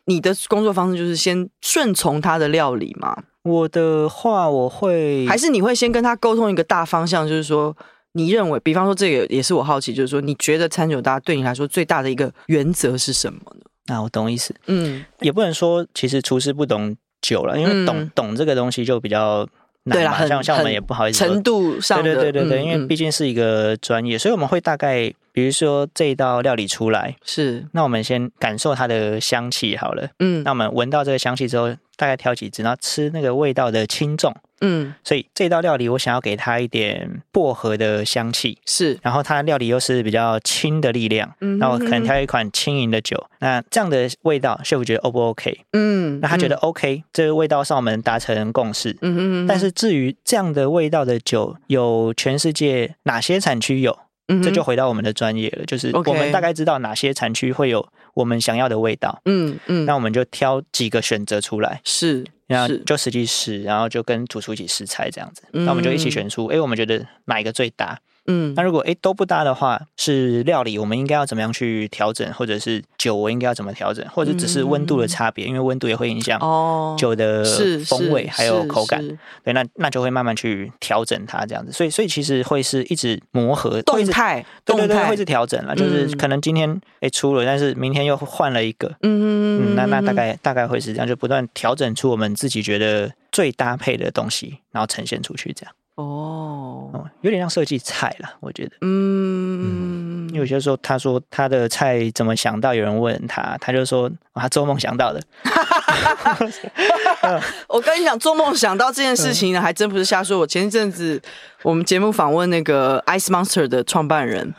[0.06, 3.16] 你的工作方式就是先顺从他的料理吗？
[3.44, 7.76] 我的话，我会还是你会先跟他沟通一个大方向，就是说，
[8.12, 13.94] 你认为，比方说这个也是我好奇，就是说，你觉得餐酒搭对你来说最大的一个原则是什么呢？
[13.94, 19.46] 啊，我懂意思，嗯，也不能说其实厨师不懂酒了，因为懂、嗯、懂这个东西就比较
[19.84, 25.12] 难嘛，对啦，像像我们也不好意思程度上，对对对对对，嗯、因为毕竟是一个专业，所以我们会大概。
[25.34, 45.64] 比如说这一道料理出来是，那我们先感受它的香气好了，嗯，那我们闻到这个香气之后，大概挑几支，然后吃那个味道的轻重，嗯，所以这道料理我想要给它一点薄荷的香气，是，然后它料理又是比较轻的力量，嗯，那我可能挑一款轻盈的酒，那这样的味道，chef 觉得 O 不 OK？
[45.72, 53.98] 嗯，那他觉得 OK，这个味道上我们达成共识，嗯嗯，但是至于这样的味道的酒，有全世界哪些产区有？
[54.42, 76.96] 这就回到我们的专业了，就是我们大概知道哪些产区会有我们想要的味道，嗯嗯，那我们就挑几个选择出来，是，然后就实际试，然后就跟主厨一起试菜这样子，那我们就一起选出，哎，我们觉得哪一个最搭，嗯，那如果哎都不搭的话，是料理我们应该要怎么样去调整，或者是酒我应该要怎么调整，或者只是温度的差别，嗯、因为温度也会影响哦。
[76.98, 77.44] 酒的
[77.86, 79.06] 风味还有口感。
[79.42, 81.70] 对，那那就会慢慢去调整它这样子。
[81.72, 95.74] 所以所以其实会是一直磨合动态，对对对，会是调整了，就是可能今天哎出了，但是明天又换了一个，嗯嗯嗯，那那大概大概会是这样，就不断调整出我们自己觉得最搭配的东西，然后呈现出去这样。
[95.96, 96.90] 哦，
[97.20, 98.72] 有点像设计菜了，我觉得。
[98.80, 105.22] 嗯，因为有些时候他说他的菜怎么想到，有人问他，他就说他做梦想到的。
[107.68, 110.40] 我跟你讲，做梦想到这件事情呢，还真不是瞎说。
[110.40, 111.22] 我前一阵子
[111.62, 114.52] 我们节目访问那个 Ice Monster 的创办人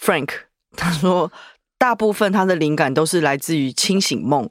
[0.00, 0.28] Frank，
[0.76, 1.32] 他说
[1.76, 4.48] 大部分他的灵感都是来自于清醒梦，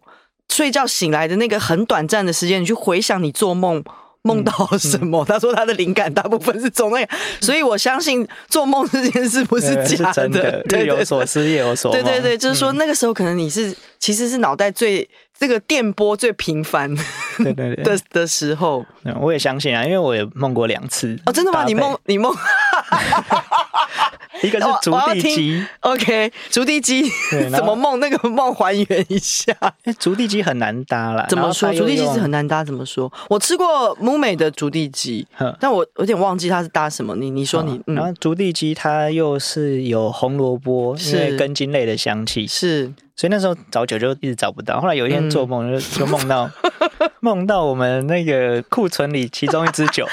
[0.49, 3.81] 睡觉醒来的那个很短暂的时间，你去回想你做梦。
[4.27, 5.23] 梦到什么？
[5.25, 12.03] 他说他的灵感大部分是从那个， 所以我相信做梦这件事不是 假的，日有所思夜有所梦。
[12.03, 15.09] 对对对，就是说那个时候可能你是其实是脑袋最
[15.39, 16.93] 这个电波最频繁
[17.37, 18.85] 对对对的的时候。
[19.21, 21.17] 我也相信啊，因为我也梦过两次。
[21.25, 21.63] 哦，真的吗？
[21.65, 22.35] 你梦你梦。
[24.43, 27.03] 一个是竹地鸡，OK，竹地鸡
[27.51, 27.99] 怎么梦？
[27.99, 29.51] 那个梦还原一下。
[29.97, 31.25] 竹地鸡很难搭啦。
[31.27, 31.73] 怎么说？
[31.73, 33.11] 竹地鸡是很难搭，怎么说？
[33.29, 35.27] 我吃过 MUME 的竹地鸡，
[35.59, 37.15] 但我有点忘记它是搭什么。
[37.15, 42.93] 你你说你，然后竹地鸡它又是有红萝卜，是根茎类的香气，是。
[43.17, 46.47] 所以那时候找酒就一直找不到，后来有一天做梦就就梦到
[47.19, 50.07] 梦到我们那个库存里其中一支酒，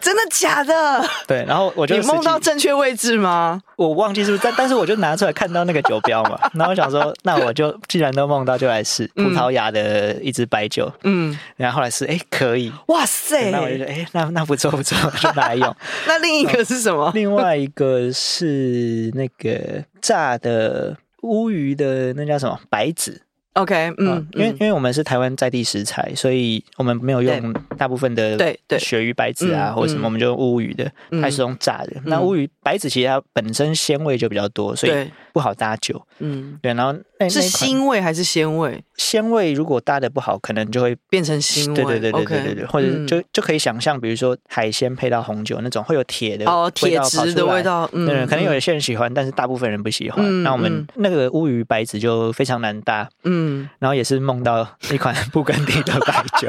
[0.00, 1.04] 真的假的？
[1.26, 3.60] 对，然后我就你梦到正确位置吗？
[3.74, 15.76] 我忘记是不是，但但是我就拿出来看到那个酒标嘛， 然后我想说，那我就既然都梦到，就来试葡萄牙的一支白酒，嗯，然后后来试，哎，可以，哇塞，那我就觉得，哎，那那不错不错，就拿来用。
[16.06, 17.10] 那另一个是什么？
[17.16, 20.96] 另外一个是那个炸的。
[21.24, 22.58] 乌鱼的那叫什么？
[22.68, 23.22] 白子
[23.54, 28.78] ？OK，嗯，因为因为我们是台湾在地食材，所以我们没有用大部分的对对。
[28.78, 30.90] 鳕鱼白子啊，或者什么，我们就用乌鱼的，
[31.22, 31.92] 还是用炸的。
[32.04, 36.00] 那乌鱼白子其实它本身鲜味就比较多，所以不好搭酒。
[36.20, 36.94] 嗯，对，然后
[37.28, 38.82] 是腥味还是鲜味？
[38.96, 41.74] 鲜味如果搭的不好，可能就会变成腥味。
[41.74, 47.90] 对对对对对对对，或者就就可以想象，比如说海鲜配到红酒那种会有铁的哦，铁质的味道。
[47.92, 50.42] 嗯，可能有些人喜欢，但是大部分人不喜欢。
[50.44, 53.08] 那我们那个乌鱼白子就非常难搭。
[53.24, 56.48] 嗯，然后也是梦到一款 布根地的白酒，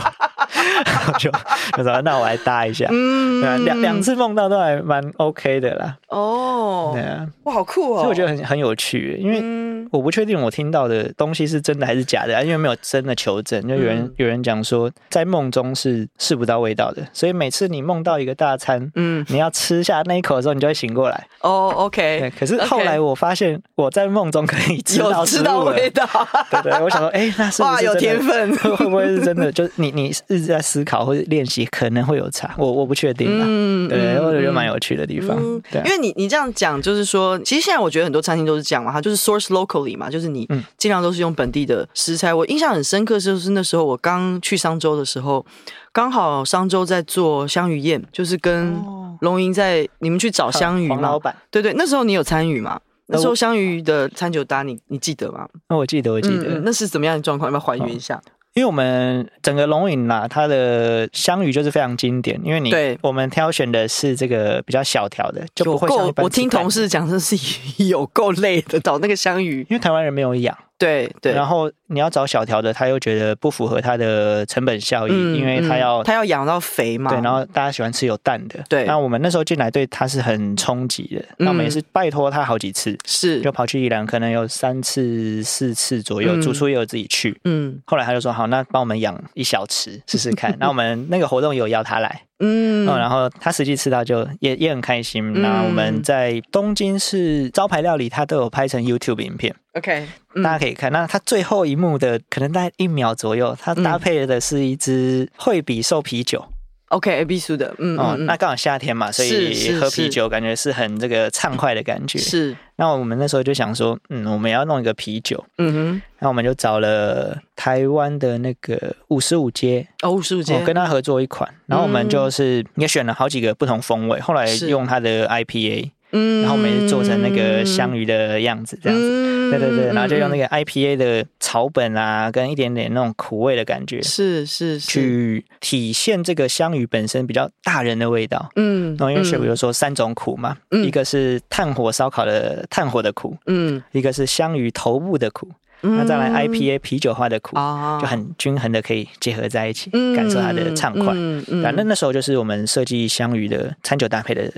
[1.20, 1.32] 就
[1.78, 2.88] 就说那我来搭一下。
[2.92, 5.98] 嗯，两两次梦到都还蛮 OK 的啦。
[6.10, 7.98] 哦，对啊，哇，好酷哦！
[8.02, 12.44] 所以我觉得很很有趣，因为我不确定我听到的东西是真的还是假的。
[12.44, 21.28] 因为没有真的求证，就有人、嗯、有人讲说，在梦中是试不到味道的，所以每次你梦到一个大餐，嗯，你要吃下那一口的时候，你就会醒过来。
[21.42, 22.32] 哦，OK。
[22.38, 26.06] 可是后来我发现，我在梦中可以吃到吃到味道。
[26.52, 28.56] 对对，我想说，哎、欸，那是不是有天分？
[28.58, 29.52] 会不会是真的？
[29.52, 32.54] 就是你你一直在思考或者练习，可能会有差。
[32.58, 33.46] 我我不确定啊。
[33.48, 35.38] 嗯，对，我觉得蛮有趣的地方。
[35.40, 40.48] 嗯、对、啊，因为你你这样讲，就是说，其实现在我觉得很多餐厅都是这样嘛，它就是 source locally 嘛，就是你
[40.78, 42.34] 尽量都是用本地的食材。
[42.34, 45.46] 我印象很深刻，就是那时候我刚去商州的时候，
[45.92, 48.76] 刚好商州在做香鱼宴，就是跟
[49.22, 51.00] 龙吟在你们去找香鱼嘛。
[51.02, 52.80] 老板，对对，那时候你有参与吗？
[53.08, 55.48] 那时候香鱼的餐酒搭，你你记得吗？
[55.70, 57.52] 那我记得，我记得，那是怎么样的状况？
[57.52, 58.20] 要不要还原一下？
[58.56, 66.24] 因为我们整个龙影呐，它的香鱼就是非常经典，因为你对我们挑选的是这个比较小条的，就不会像一般。
[66.24, 67.36] 我听同事讲，这是
[67.84, 70.58] 有够累的找那个香鱼，因为台湾人没有养。
[70.78, 77.12] 对对，然后你要找小条的，他又觉得不符合他的成本效益，嗯、因为他要他要养到肥嘛。
[77.12, 78.64] 对，然后大家喜欢吃有蛋的。
[78.68, 87.40] 对，那我们那时候进来对他是很冲击的，那、嗯、我们也是拜托他好几次，是就跑去宜兰，可能有三次四次左右，嗯、主厨也有自己去。
[87.46, 90.56] 嗯，后来他就说好，那帮我们养一小池试试看。
[90.60, 92.24] 那我们那个活动有邀他来。
[92.40, 95.42] 嗯，然后他实际吃到就也也很开心。
[95.42, 100.06] 那、嗯、我们在东京市招牌料理，他都有拍成 YouTube 影片，OK，、
[100.36, 100.92] 嗯、大家可以看。
[100.92, 106.46] 那他最后一幕的可能大概一秒左右，他搭配的是一支惠比寿啤酒。
[106.90, 112.20] OK，A B 苏的，嗯，哦，那刚好夏天嘛，所以喝啤酒感觉是很这个畅快的感觉。
[112.20, 125.92] 是，那我们那时候就想说，嗯，我们要弄一个啤酒，嗯哼，那我们就找了台湾的那个五十五街，哦，五十五街，我跟他合作一款，然后我们就是也选了好几个不同风味，后来用他的 IPA。
[126.16, 134.80] 嗯，然后我们也是做成那个香鱼的样子，这样子，嗯、对对对，然后就用那个 IPA 的草本啊，跟一点点那种苦味的感觉，是是，是。
[134.80, 145.50] 去体现这个香鱼本身比较大人的味道，嗯，然后因为是比如说三种苦嘛，嗯、一个是炭火烧烤的炭火的苦，嗯，一个是香鱼头部的苦。
[145.86, 151.14] 那再来 IPA 啤酒花的苦，哦、就很均衡的可以结合在一起，嗯、感受它的畅快。
[151.14, 154.52] 嗯嗯嗯、反正那时候就是我们设计香鱼的餐酒搭配的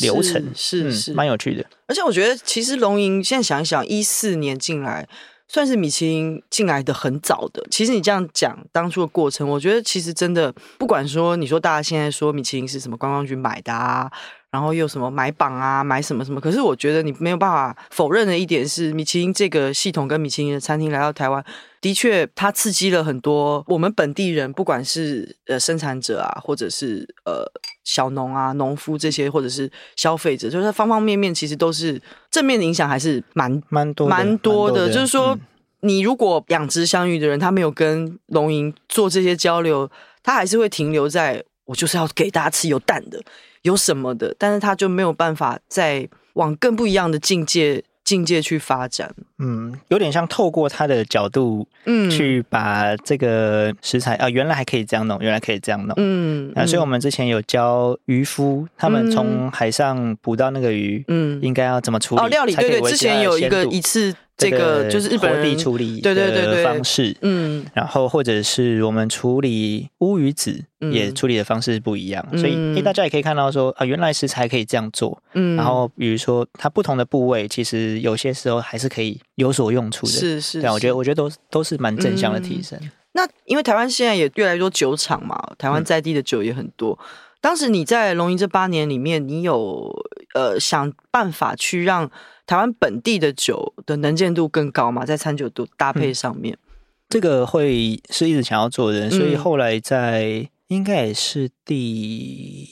[0.00, 1.64] 流程，是是蛮、嗯、有趣的。
[1.86, 5.06] 而且我觉得，其实龙吟现在想一想，一四年进来
[5.48, 7.64] 算是米其林进来的很早的。
[7.70, 14.10] 其实你这样讲当初的过程，我觉得其实真的，不管说你说大家现在说米其林是什么观光局买的啊。
[14.54, 16.40] 然后又什么买榜啊，买什么什么？
[16.40, 21.44] 可是我觉得你没有办法否认的一点是，米其林这个系统跟米其林的餐厅来到台湾，
[21.80, 27.44] 的确它刺激了很多我们本地人，不管是呃生产者啊，或者是呃
[27.82, 32.00] 小农啊、农夫这些，或者是消费者，就是方方面面其实都是
[32.30, 34.88] 正面的影响，还是蛮蛮多的蛮多的。
[34.88, 35.36] 就是说，
[35.80, 39.90] 你如果养殖香鱼的人，他没有跟龙吟做这些交流，
[40.22, 43.20] 他还是会停留在我就是要给大家吃有蛋的。
[43.62, 49.14] 有什么的，但是他就没有办法再往更不一样的境界境界去发展。
[49.38, 55.94] 嗯，有点像透过他的角度，嗯，去把这个食材啊，原来还可以这样弄，原来可以这样弄。
[55.96, 62.20] 嗯，啊，所以我们之前有教渔夫，他们从海上捕到那个鱼，嗯，应该要怎么处理？
[62.20, 64.14] 哦，料理对对，之前有一个一次。
[64.36, 82.76] 这个就是日本人处理的方式，嗯，然后或者是我们处理乌鱼子也处理的方式不一样，嗯、所以大家也可以看到说啊，原来食材可以这样做，嗯，然后比如说它不同的部位，其实有些时候还是可以有所用处的，是是，对，我觉得我觉得都都是蛮正向的提升。
[82.82, 86.98] 嗯、那因为台湾现在也越来越多酒厂嘛，台湾在地的酒也很多。
[87.00, 87.06] 嗯、
[87.40, 89.94] 当时你在龙吟这八年里面，你有
[90.34, 92.10] 呃想办法去让
[92.46, 96.68] 台湾本地的酒的能见度更高嘛，在餐酒度搭配上面，嗯，
[97.08, 102.68] 这个会是一直想要做的，所以后来在应该也是第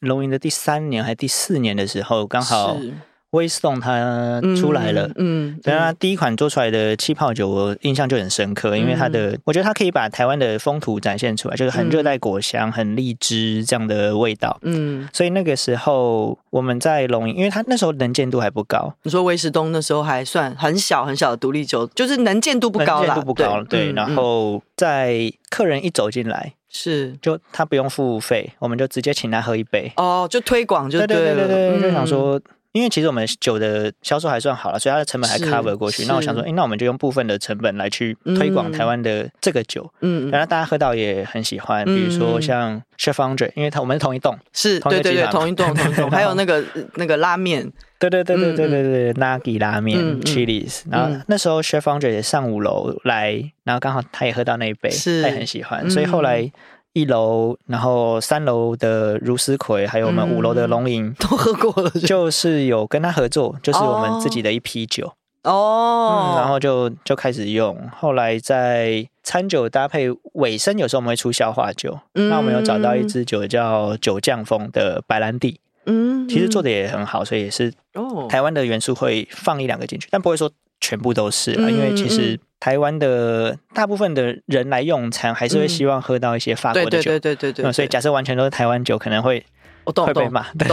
[0.00, 2.76] 龙吟的第三年还是第四年的时候，刚好。
[3.30, 18.94] 威斯顿它出来了，嗯，对啊，第一款做出来的气泡酒，我印象就很深刻，因为它的，我觉得它可以把台湾的风土展现出来，就是很热带果香、很荔枝这样的味道，嗯，所以那个时候我们在龙吟，因为它那时候能见度还不高。
[19.02, 27.14] 你说威斯东那时候还算很小很小的独立酒，就是能见度不高啦，能见度不高，对，然后在客人一走进来，是。
[27.20, 32.40] 就他不用付费，我们就直接请他喝一杯，哦，就推广就对对对对，就想说。
[32.76, 36.04] 因为其实我们酒的销售还算好了，所以它的成本还 cover 过去。
[36.04, 41.86] 那我想说，哎，那我们就用部分的成本来去推广台湾的这个酒，嗯，然后大家喝到也很喜欢。
[41.86, 46.10] 比如说像 Chef Andre，因为他我们是同一栋，是对对对，同一栋同一栋。
[46.12, 46.62] 还有那个
[46.96, 50.82] 那个拉面，对对对对对对对，Nagi 拉面 Chili's。
[50.90, 54.90] 然后那时候 Chef Andre 也上五楼来，然后刚好他也喝到那一杯，
[55.22, 56.52] 他也很喜欢，所以后来。
[56.96, 65.12] 一楼，然后三楼的茹丝葵，还有我们五楼的龙吟、嗯、都喝过了，就是有跟他合作，就是我们自己的一批酒。
[65.42, 67.78] 哦、嗯，然后就就开始用。
[67.94, 82.40] 后来在餐酒搭配尾声，有时候我们会出消化酒，嗯、那我们有找到一支酒叫酒匠风的白兰地，嗯，其实做的也很好，所以也是哦，台湾的元素会放一两个进去，但不会说全部都是了，嗯、因为其实。
[82.58, 87.10] 台湾的大部分的人来用餐，还是会希望喝到一些法国的酒。
[87.10, 89.44] 对对对对对，所以假设完全都是台湾酒，可能会
[89.84, 90.46] 会被骂。
[90.58, 90.66] 对，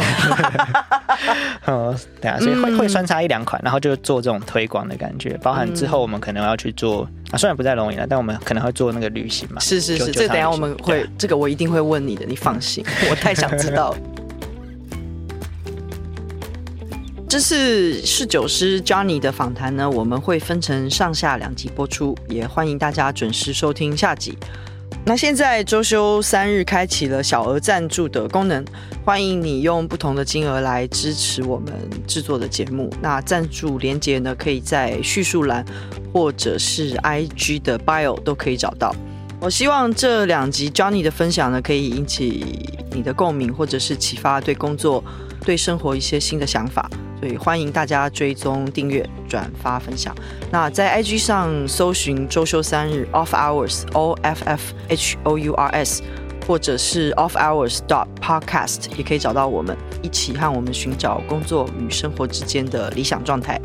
[1.67, 5.37] 嗯， 对啊，所以会会穿插一两款，然后就做这种推广的感觉。
[5.43, 9.59] 包含之后我们可能要去做啊，虽然不在龙岩了，但我们可能会做那个旅行嘛。
[9.59, 13.95] 是是是，这等下我们会，这个我一定会问你的，你放心， 我太想知道。
[17.33, 24.37] 这次侍酒师 Johnny 的访谈呢，我们会分成上下两集播出，也欢迎大家准时收听下集。
[25.03, 28.63] 那现在周休三日开启了小额赞助的功能，
[29.03, 31.73] 欢迎你用不同的金额来支持我们
[32.05, 32.87] 制作的节目。
[33.01, 35.65] 那赞助连接呢，可以在叙述栏
[36.13, 38.95] 或者是 IG 的 Bio 都可以找到。
[39.39, 45.03] 我希望这两集 Johnny 的分享呢，可以引起你的共鸣，或者是启发对工作、
[45.43, 46.87] 对生活一些新的想法。
[47.23, 50.13] 对欢迎大家追踪、订阅、转发、分享。
[50.51, 56.03] 那在 IG 上搜寻“周休三日 Off Hours O F F H O U R S”，
[56.45, 63.57] 或者是 Off Hours dot Podcast，也可以找到我们，一起和我们寻找工作与生活之间的理想状态。